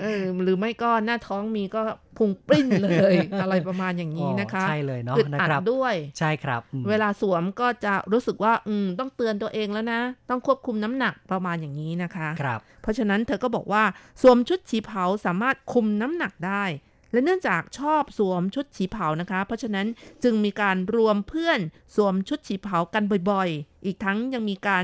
[0.01, 1.82] เออหรือไม่ก็หน้าท้องมีก็
[2.17, 13.84] พุงปริ้นเลย อะไรประมาณอย่างนี้นะคะอ๋อใช่เลยเนาะอึดนะอัดครับด้วยใช่ครับอืมเวลาสวมก็จะรู้สึกว่าอืมต้องเตือนตัวเองแล้วนะ ต้องควบคุมน้ำหนักประมาณอย่างนี้นะคะครับเพราะฉะนั้นเธอก็บอกว่า
[14.21, 16.65] สวมชุดฉีเผาสามารถคุมน้ำหนักได้
[17.13, 19.88] และเนื่องจากชอบสวมชุดฉีเผานะคะ เพราะฉะนั้น
[20.23, 21.59] จึงมีการรวมเพื่อน
[21.95, 24.84] สวมชุดฉีเผากันบ่อยๆ อีกทั้งยังมีการ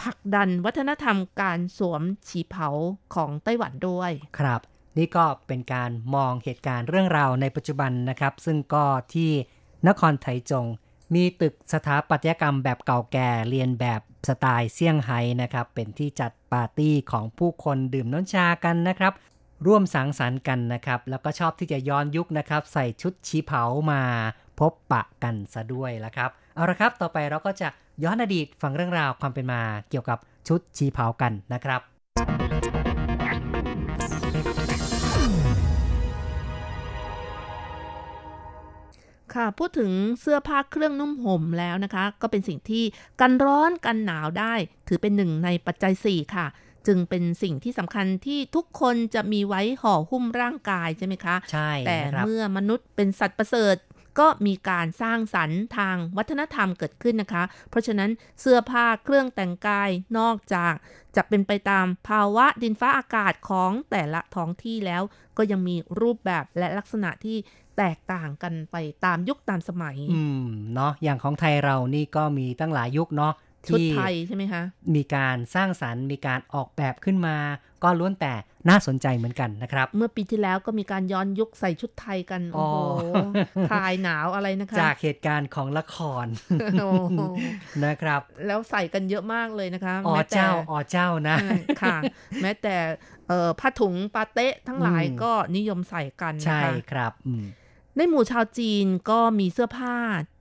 [0.00, 2.68] ผลักดันวัฒนธรรมการสวมฉีเผา
[3.14, 4.60] ของไต้หวันด้วย ครับ
[4.98, 8.84] นี่ก็เป็นการมองเหตุการณ์เรื่องราวในปัจจุบันนะครับ ซึ่งก็
[9.14, 9.30] ที่
[9.88, 10.66] นครไถจง
[11.14, 19.12] มีตึกสถาปัตยกรรมแบบเก่าแก่เรียนแบบสไตล์เซี่ยงไฮ้นะครับ เป็นที่จัดปาร์ตี้ของผู้คนดื่มน้ำชากันนะครับ
[19.66, 24.02] ร่วมสังสรรค์กันนะครับ แล้วก็ชอบที่จะย้อนยุคนะครับ ใส่ชุดชีเผามา
[24.58, 27.68] พบปะกันซะด้วยละครับ เอาละครับ ต่อไปเราก็จะ
[28.04, 31.80] ย้อนอดีตฟังเรื่องราวความเป็นมาเกี่ยวกับชุดชีเผากันนะครับ
[39.34, 39.90] ค่ะ พูดถึง
[40.20, 42.84] เสื้อผ้าเครื่องนุ่มห่มแล้วนะคะ ก็เป็นสิ่งที่
[43.20, 44.54] กันร้อนกันหนาวได้
[44.88, 46.46] ถือเป็นหนึ่งในปัจจัย 4 ค่ะ
[46.86, 53.76] จึงเป็นสิ่งที่สำคัญที่ทุกคนจะมีไว้ห่อหุ้มร่างกายใช่ไหมคะ ใช่ แต่นะครับเมื่อมนุษย์เป็นสัตว์ประเสริฐ
[54.18, 58.10] ก็มีการสร้างสรรค์ทางวัฒนธรรมเกิดขึ้นนะคะ เพราะฉะนั้น
[58.40, 60.74] เสื้อผ้าเครื่องแต่งกายนอกจาก
[61.16, 65.02] จะเป็นไปตามภาวะดินฟ้าอากาศของแต่ละท้องที่แล้ว
[65.36, 67.36] ก็ยังมีรูปแบบและลักษณะที่
[67.78, 73.32] แตกต่างกันไปตามยุคตามสมัย อืม เนาะอย่างของไทยเรานี่ก็มีตั้งหลายยุคเนาะ
[73.68, 74.62] ชุดที่ไทยใช่ไหมคะ
[74.94, 77.36] มีการสร้างสรรค์ มีการออกแบบขึ้นมา
[77.84, 78.32] ก็ล้วนแต่
[78.68, 82.76] น่าสนใจเหมือนกันนะครับ เมื่อปีที่แล้วก็มีการย้อนยุคใส่ชุดไทยกัน โอ้โห
[83.14, 83.28] อ๋อ
[83.70, 86.26] คลายหนาวอะไรนะคะ จากเหตุการณ์ของละคร
[86.80, 87.20] โอ้โห
[87.84, 91.96] นะครับ แล้วใส่กันเยอะมากเลยนะคะอ๋อแม้แต่เจ้าอ๋อเจ้านะใช่ค่ะ
[92.42, 92.76] แม้แต่
[93.28, 97.44] เอ่อผ้าถุงปาเต๊ะทั้งหลายอืมก็นิยมใส่กันนะใช่คะครับอืม
[97.96, 99.96] ในหมู่ชาวจีนก็มีเสื้อผ้า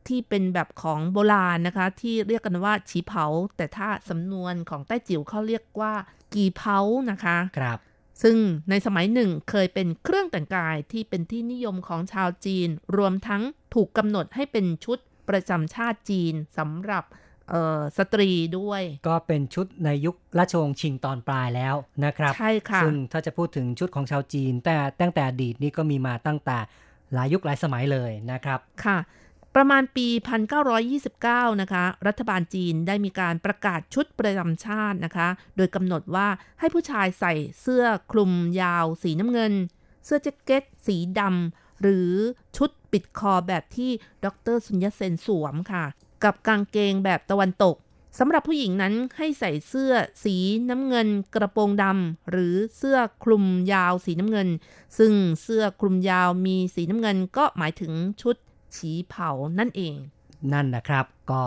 [0.07, 3.25] ที่เป็นแบบของโบราณนะคะ ที่เรียกกันว่าฉีเผา
[3.57, 5.93] แต่ถ้าสำนวนของใต้จิ๋วเขาเรียกว่า
[6.35, 6.79] กีเผา
[7.11, 7.79] นะคะครับ
[8.23, 8.37] ซึ่ง
[8.69, 13.41] ในสมัยหนึ่งเคยเป็นเครื่องแต่งกายที่เป็นที่นิยมของชาวจีน รวมทั้ง
[13.73, 14.97] ถูกกำหนดให้เป็นชุด
[15.29, 17.03] ประจำชาติจีนสำหรับ
[17.49, 21.75] เอ่อสตรีด้วย ก็เป็นชุดในยุคราชวงศ์ชิงตอนปลายแล้ว
[22.05, 26.57] นะครับ ใช่ค่ะ ซึ่งถ้าจะพูดถึงชุดของชาวจีน แต่ตั้งแต่อดีตนี่ก็มีมาตั้งแต่
[27.13, 28.97] หลายยุคหลายสมัยเลยนะครับ ค่ะ
[29.55, 30.07] ประมาณปี
[30.85, 35.27] 1929 นะคะ รัฐบาลจีนได้มีการประกาศชุดประจำชาตินะคะ
[35.57, 36.27] โดยกำหนดว่า
[36.59, 38.31] ให้ผู้ชายใส่เสื้อคลุม
[38.61, 39.53] ยาว สีน้ำเงิน
[40.05, 42.11] เสื้อแจ็คเก็ต สีดำหรือ
[42.57, 43.91] ชุดปิดคอแบบที่
[44.25, 45.85] ดรสุญญเซนสวมค่ะ
[46.23, 47.75] กับกางเกงแบบตะวันตก
[48.19, 49.91] สำหรับผู้หญิงนั้นให้ใส่เสื้อ
[50.23, 50.35] สี
[50.69, 54.49] น้ำเงินกระโปรงดำหรือเสื้อคลุมยาวสีน้ำเงิน
[54.97, 57.91] ซึ่งเสื้อคลุมยาวมีสีน้ำเงินก็หมายถึง
[58.21, 58.35] ชุด
[58.75, 59.95] ฉีเผานั่นเอง
[60.53, 61.43] นั่นนะครับก็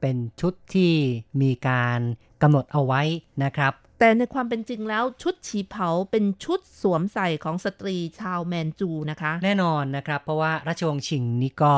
[0.00, 0.94] เป็นชุดที่
[1.42, 2.00] มีการ
[2.42, 3.02] กำหนดเอาไว้
[3.44, 11.74] นะครับ แต่ในความเป็นจริงแล้วชุดฉีเผาเป็นชุดสวมใส่ของสตรีชาวแมนจูนะคะ แน่นอนนะครับ เพราะว่าราชวงศ์ชิงนี่ก็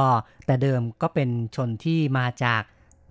[0.47, 2.63] แต่เดิมก็เป็นชนที่มาจาก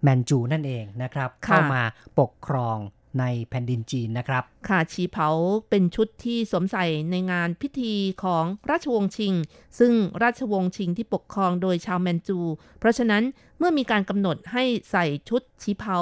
[0.03, 1.81] แมนจูนั่นเองนะครับ เข้ามา
[2.19, 2.77] ปกครอง
[3.20, 5.30] ในแผ่นดินจีนนะครับ ค่ะฉีเผา
[5.70, 7.93] เป็นชุดที่สวมใส่ในงานพิธี
[8.24, 9.34] ของราชวงศ์ชิง
[9.80, 9.93] ซึ่ง
[10.24, 12.39] ราชวงศ์ชิงที่ปกครองโดยชาวแมนจู
[12.80, 13.24] เพราะฉะนั้น
[13.57, 15.99] เมื่อมีการกำหนดให้ใส่ชุดฉีเผา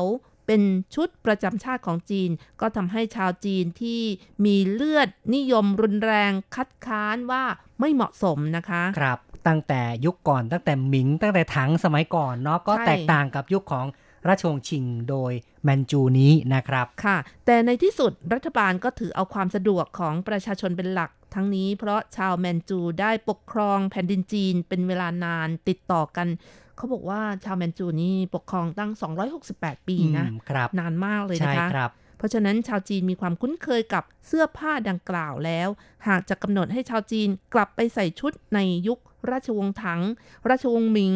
[0.48, 0.62] เป็น
[0.96, 2.30] ชุดประจำชาติของจีน
[2.62, 4.02] ก็ทำให้ชาวจีนที่
[4.46, 7.44] มีเลือดนิยมรุนแรงคัดค้านว่า
[7.80, 13.86] ไม่เหมาะสมนะคะ ครับ ตั้งแต่ยุคก่อนตั้งแต่หมิง ตั้งแต่ถังสมัยก่อนเนาะก็ใช่แตกต่างกับยุคของ
[14.28, 15.32] ราชวงศ์ชิงโดย
[15.64, 26.28] แมนจูนี้นะครับค่ะ แต่ในที่สุดรัฐบาลก็ถือเอาความสะดวกของประชาชนเป็นหลัก ทั้งนี้เพราะชาวแมนจูได้ปกครองแผ่นดินจีนเป็นเวลานานติดต่อกัน
[26.76, 28.92] เขาบอกว่าชาวแมนจูนี่ปกครองตั้ง
[29.40, 35.70] 268 ปีนะอืมครับนานมากเลยใช่นะคะครับเพราะฉะนั้นชาวจีนมีความคุ้นเคยกับเสื้อผ้าดังกล่าวแล้ว
[36.08, 39.00] หากจะกำหนดให้ชาวจีนกลับไปใส่ชุดในยุค
[39.32, 40.02] ราชวงศ์ถัง
[40.50, 41.14] ราชวงศ์หมิง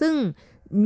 [0.00, 0.14] ซึ่ง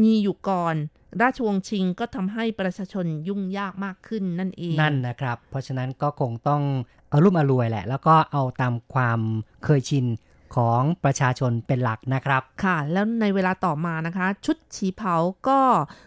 [0.03, 0.75] มีอยู่ก่อน
[1.23, 6.63] ราชวงศ์ชิงก็ทำให้ประชาชนยุ่งยากมากขึ้นนั่นเอง นั่นนะครับ เพราะฉะนั้นก็คงต้อง
[7.11, 9.21] เอารุ่มอรวยแหละ แล้วก็เอาตามความ
[9.65, 10.07] เคยชิน
[10.57, 15.15] ของประชาชนเป็นหลักนะครับ ค่ะ แล้วในเวลาต่อมานะคะ ชุดฉีเผา
[15.49, 15.61] ก็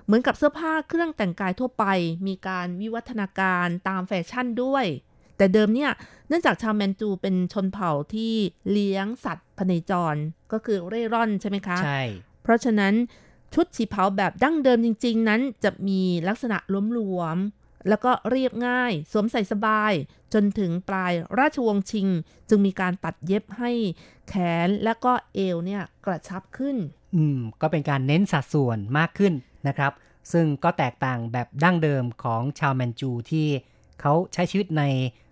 [0.06, 1.86] เหมือนกับเสื้อผ้าเครื่องแต่งกายทั่วไป
[2.28, 4.86] มีการวิวัฒนาการตามแฟชั่นด้วย
[5.38, 5.92] แต่เดิมเนี่ย
[6.28, 8.34] เนื่องจากชาวแมนจูเป็นชนเผ่าที่
[8.72, 10.16] เลี้ยงสัตว์พเนจร
[10.52, 12.02] ก็คือเร่ร่อนใช่ไหมคะ ใช่
[12.44, 12.94] เพราะฉะนั้น
[13.54, 16.58] ชุดฉีเผาแบบดั้งเดิมจริง ๆ นั้นจะมีลักษณะ
[16.94, 19.94] หลวมๆ แล้วก็เรียบง่าย สวมใส่สบาย
[20.34, 22.08] จนถึงปลายราชวงศ์ชิง
[22.50, 23.72] จึงมีการตัดเย็บให้
[24.28, 24.34] แข
[24.68, 26.78] นและก็เอวเนี่ยกระชับขึ้น
[27.16, 29.34] อืม ก็เป็นการเน้นสัดส่วนมากขึ้น
[29.68, 29.92] นะครับ
[30.32, 33.48] ซึ่งก็แตกต่างแบบดั้งเดิมของชาวแมนจูที่
[34.02, 34.84] เขาใช้ชีวิตใน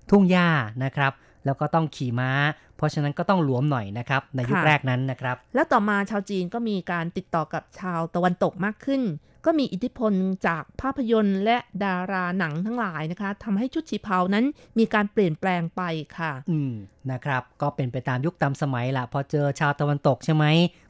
[0.09, 0.49] ทุ่งหญ้า
[0.83, 1.13] นะครับ
[1.45, 2.31] แล้วก็ต้องขี่ม้า
[2.79, 9.01] เพราะฉะนั้นก็ต้องหลวมหน่อยนะครับในยุคค่ะแรกนั้นนะครับ แล้วต่อมาชาวจีนก็มีการติดต่อกับชาวตะวันตกมากขึ้น
[9.45, 10.13] ก็มีอิทธิพล
[10.47, 14.45] จากภาพยนตร์และดาราหนังทั้งหลายนะคะทำให้ชุดฉีเผานั้น
[14.79, 15.81] มีการเปลี่ยนแปลงไป
[16.17, 16.73] ค่ะ อืม
[17.11, 20.45] นะครับก็เป็นไปตามยุคตามสมัยละพอเจอชาวตะวันตกใช่ไหม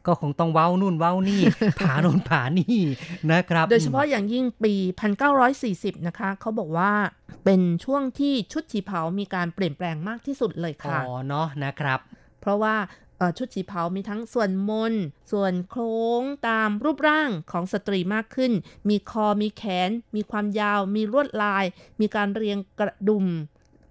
[0.08, 1.42] ก็คงต้องเว้านู่นเว้านี่
[1.80, 2.80] ผาโน่นผานี่
[3.32, 4.74] นะครับ โดยเฉพาะอย่างยิ่งปี
[5.40, 6.92] 1940 นะคะเขาบอกว่า
[7.46, 12.00] เป็นช่วงที่ชุดฉีเผามีการเปลี่ยนแปลงมากที่สุดเลยอ๋ค่ะอเนาะนะครับ
[12.42, 12.76] เพราะว่า
[13.18, 14.94] เอ่อชุดฉีเผามีทั้งส่วนมน
[15.32, 18.52] ส่วนโค้งตามรูปร่างของสตรีมากขึ้น
[18.90, 21.66] มีคอมีแขน มีความยาว มีลวดลาย
[22.02, 23.26] มีการเรียงกระดุม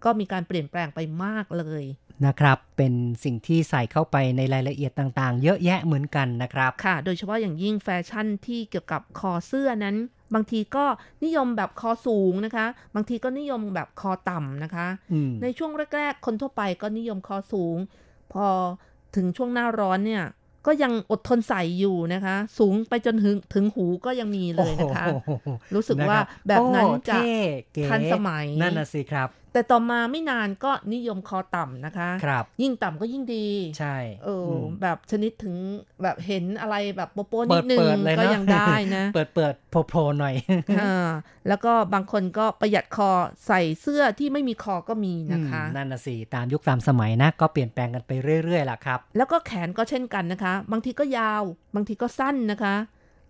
[0.05, 1.84] ก็มีการเปลี่ยนแปลงไปมากเลย
[2.26, 9.97] นะครับ เป็นสิ่งที่ใส่เข้าไปในรายละเอียดต่างๆ เยอะแยะเหมือนกันนะครับ ค่ะ โดยเฉพาะอย่างยิ่งแฟชั่นที่เกี่ยวกับคอเสื้อนั้น
[10.35, 10.85] บางทีก็
[11.24, 17.76] นิยมแบบคอสูงนะคะ บางทีก็นิยมแบบคอต่ำนะคะอืมในช่วงแรก ๆ คนทั่วไปก็นิยมคอสูง
[18.33, 18.47] พอ
[19.16, 20.24] ถึงช่วงหน้าร้อนเนี่ย
[20.66, 27.33] ก็ยังอดทนใส่อยู่นะคะ สูงไปจนถึงถึงหูก็ยังมีเลยนะคะโอ้โหรู้สึกนะว่าคแบบนั้นโอ้จะเท่
[27.72, 33.48] เก๋ทันสมัยนั่นน่ะสิครับ แต่ต่อมาไม่นานก็นิยมคอต่ำนะคะครับยิ่งต่ำก็ยิ่งดี
[33.78, 35.54] ใช่เอออมแบบชนิดถึง
[36.02, 40.34] แบบเห็นอะไรแบบโป๊ะๆเปินิดดนึงเปิดเลยก็เนาะยังได้นะ เปิดเปิดโผล่โผล่หน่อย
[40.80, 41.09] อ่า
[41.48, 43.11] แล้วก็บางคนก็ประหยัดคอ
[43.46, 48.12] ใส่เสื้อที่ไม่มีคอก็มีนะคะอืมนั่นน่ะสิ ตามยุคตามสมัยนะ ก็เปลี่ยนแปลงกันไป
[48.44, 51.42] เรื่อยๆล่ะครับ แล้วก็แขนก็เช่นกันนะคะ บางทีก็ยาว
[51.74, 52.74] บางทีก็สั้นนะคะ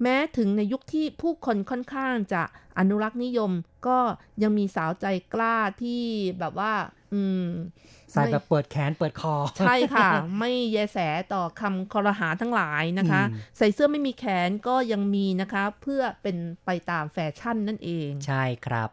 [0.03, 2.43] แม้ถึงในยุคที่ผู้คนค่อนข้างจะ
[2.79, 3.53] อนุรักษ์นิยม
[3.87, 3.99] ก็
[4.43, 6.03] ยังมีสาวใจกล้าที่
[6.39, 6.73] แบบว่า
[7.13, 7.47] อืม
[8.13, 10.99] ใส่แบบเปิดแขนเปิดคอ ใช่ค่ะ ไม่แยแส
[11.35, 16.37] ต่อคำคอรหาทั้งหลายนะคะอืมใส่เสื้อไม่มีแขนก็ยังมีนะคะ เพื่อเป็น
[16.67, 18.91] ไปตามแฟชั่นนั่นเอง ใช่ครับ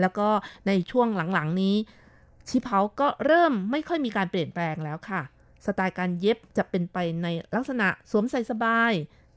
[0.00, 0.28] แล้วก็
[0.66, 1.76] ในช่วงหลังๆนี้
[2.48, 5.22] ชิเผาก็เริ่มไม่ค่อยมีการเปลี่ยนแปลงแล้วค่ะ
[5.66, 8.92] สไตล์การเย็บจะเป็นไปในลักษณะสวมใส่สบาย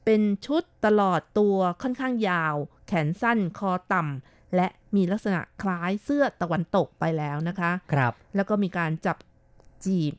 [0.06, 2.56] เป็นชุดตลอดตัวค่อนข้างยาว
[2.88, 9.18] แขนสั้นคอต่ำและมีลักษณะคล้ายเสื้อตะวันตกไปแล้วนะคะ ครับ แล้วก็มีการจับ
[9.86, 10.14] จีบ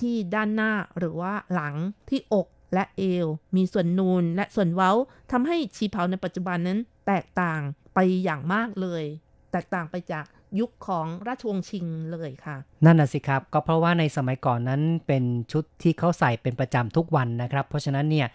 [0.00, 1.74] ที่ด้านหน้าหรือว่าหลัง
[2.08, 3.26] ที่อกและเอว
[3.56, 4.92] มีส่วนนูนและส่วนเว้า
[5.32, 7.60] ทำให้ชีเผาในปัจจุบันนั้นแตกต่าง
[7.94, 9.04] ไปอย่างมากเลย
[9.52, 10.24] แตกต่างไปจาก
[10.60, 18.28] ยุคของราชวงศ์ชิงเลยค่ะ นั่นน่ะสิครับ ก็เพราะว่าในสมัยก่อนนั้นเป็นชุดที่เขาใส่เป็นประจำทุกวันนะครับ เพราะฉะนั้นเนี่ย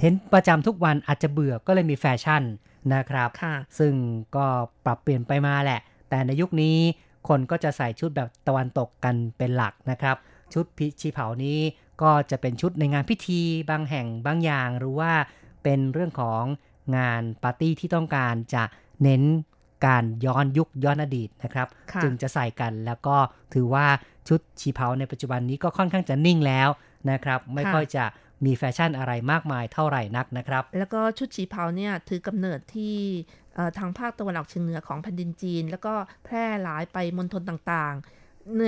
[0.00, 2.42] เห็นประจำทุกวันอาจจะเบื่อก็เลยมีแฟชั่น
[2.94, 3.94] นะครับค่ะซึ่ง
[4.36, 4.46] ก็
[4.84, 6.76] ปรับเปลี่ยนไปมาแหละ แต่ในยุคนี้
[7.28, 10.16] คนก็จะใส่ชุดแบบตะวันตกกันเป็นหลักนะครับ
[10.54, 11.58] ชุดพิชีเผานี้
[12.02, 13.40] ก็จะเป็นชุดในงานพิธี
[13.70, 15.12] บางแห่งบางอย่าง หรือว่า
[15.62, 16.42] เป็นเรื่องของ
[16.96, 18.62] งานปาร์ตี้ที่ต้องการจะ
[19.02, 19.22] เน้น
[19.86, 23.16] การย้อนยุคย้อนอดีตนะครับค่ะจึงจะใส่กันแล้วก็
[23.54, 23.86] ถือว่า
[24.28, 26.68] ชุดชีเผาในปัจจุบันนี้ก็ค่อนข้างจะนิ่งแล้ว
[27.10, 28.04] นะครับ ไม่ค่อยจะ
[28.44, 32.96] มีแฟชั่นอะไรมากมายเท่าไหร่นักนะครับ แล้วก็ชุดชีเผาเนี่ยถือกำเนิดที่
[33.54, 38.64] เอ่อทางภาคตะวันออกเฉียงเหนือของแผ่นดินจีน แล้วก็แพร่หลายไปมณฑลต่างๆ ใน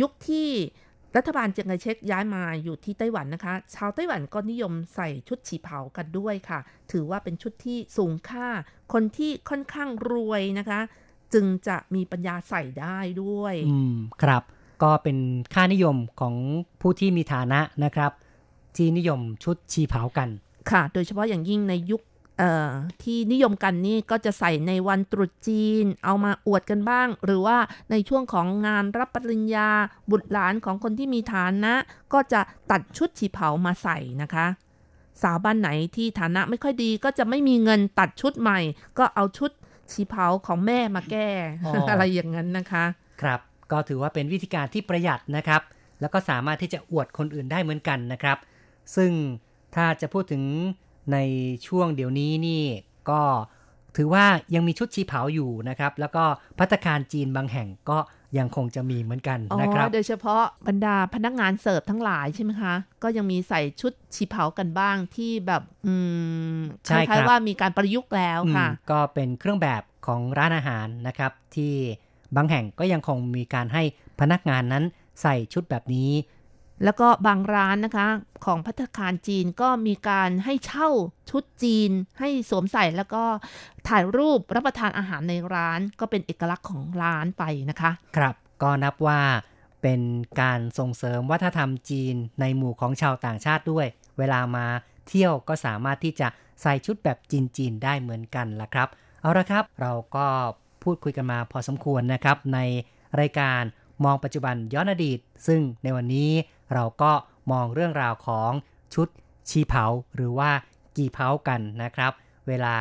[0.00, 0.50] ยุคที่
[1.16, 6.58] รัฐบาลเจียงไคเชกย้ายมาอยู่ที่ไต้หวันนะคะ ชาวไต้หวันก็นิยมใส่ชุดชีเผากันด้วยค่ะ
[6.92, 8.48] ถือว่าเป็นชุดที่สูงค่า
[8.92, 10.80] คนที่ค่อนข้างรวยนะคะ
[11.34, 14.42] จึงจะมีปัญญาใส่ได้ด้วย อืม ครับ
[14.82, 15.18] ก็เป็น
[15.54, 16.34] ค่านิยมของ
[16.80, 18.12] ผู้ที่มีฐานะนะครับ
[18.76, 20.28] ที่นิยมชุดชีเผากัน
[20.70, 22.02] ค่ะ โดยเฉพาะอย่างยิ่งในยุค
[22.38, 22.70] เอ่อ
[23.02, 27.58] ที่นิยมกันนี่ก็จะใส่ในวันตรุษจีน เอามาอวดกันบ้าง หรือว่า
[27.90, 29.68] ในช่วงของงานรับปริญญา
[30.10, 31.74] บุตรหลานของคนที่มีฐานะ
[32.12, 34.46] ก็จะตัดชุดฉีเผามาใส่นะคะ
[35.22, 38.60] สาวบ้านไหนที่ฐานะไม่ค่อยดีก็จะไม่มีเงินตัดชุดใหม่
[38.98, 39.50] ก็เอาชุด
[39.92, 41.28] ฉีเผาของแม่มาแก้
[41.64, 42.84] อ๋อออะไรอย่างนั้นนะคะ
[43.22, 43.40] ครับ
[43.72, 45.62] ก็ถือว่าเป็นวิธีการที่ประหยัดนะครับ
[46.00, 48.36] แล้วก็สามารถที่จะอวดคนอื่นได้เหมือนกันนะครับ
[48.96, 49.12] ซึ่ง
[49.74, 50.42] ถ้าจะพูดถึง
[51.12, 51.18] ใน
[51.66, 52.62] ช่วงเดี๋ยวนี้นี่
[53.10, 53.20] ก็
[53.96, 54.24] ถือว่า
[54.54, 56.24] ยังมีชุดชีเผาอยู่นะครับ แล้วก็
[56.58, 57.98] พัตตาคารจีนบางแห่งก็
[58.38, 65.94] ยังคงจะมีเหมือนกันอ๋อนะครับโดยเฉพาะบรรดาพนักงานเสิร์ฟทั้งหลายใช่ไหมคะ ก็ยังมีใส่ชุดฉีเผากันบ้างที่แบบ อื
[66.56, 71.72] มใช่คครับล้ายๆว่ามีการประยุกต์แล้วค่ะอืมก็เป็นเครื่องแบบของร้านอาหารนะครับ ที่
[72.36, 73.82] บางแห่งก็ยังคงมีการให้
[74.20, 74.84] พนักงานนั้น
[75.22, 76.10] ใส่ชุดแบบนี้
[76.84, 78.06] แล้วก็บางร้านนะคะ
[78.44, 80.88] ของพัตตาคารจีนก็มีการให้เช่า
[81.30, 83.24] ชุดจีน ให้สวมใส่แล้วก็
[83.88, 89.20] ถ่ายรูปรับประทานอาหารในร้านก็เป็นเอกลักษณ์ของร้านไปนะคะ ครับก็นับว่า
[89.82, 90.00] เป็น
[90.40, 93.86] การส่งเสริมวัฒนธรรมจีนในหมู่ของชาวต่างชาติด้วย
[94.18, 94.66] เวลามา
[95.08, 96.28] เที่ยวก็สามารถที่จะ
[96.62, 98.88] ใส่ชุดแบบจีนๆได้เหมือนกันล่ะครับ
[99.20, 100.26] เอาละครับ เราก็
[100.82, 102.58] พูดคุยกันมาพอสมควรนะครับใน
[103.20, 103.62] รายการ
[104.04, 106.30] มองปัจจุบันย้อนอดีต ซึ่งในวันนี้
[106.74, 107.12] เราก็
[107.52, 108.50] มองเรื่องราวของ
[108.94, 109.08] ชุด
[109.48, 109.84] ชีเผา
[110.16, 110.50] หรือว่า
[110.96, 112.12] กี่เผากันนะครับ
[112.48, 112.74] เวลา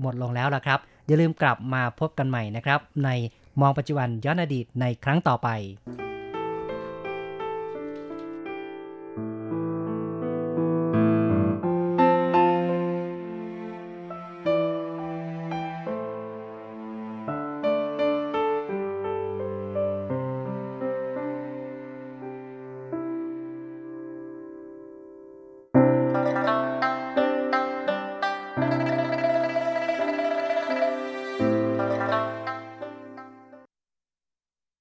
[0.00, 3.10] หมดลงแล้วละครับ อย่าลืมกลับมาพบกันใหม่นะครับ ใน
[3.60, 5.48] มองปัจจุบันย้อนอดีตในครั้งต่อไป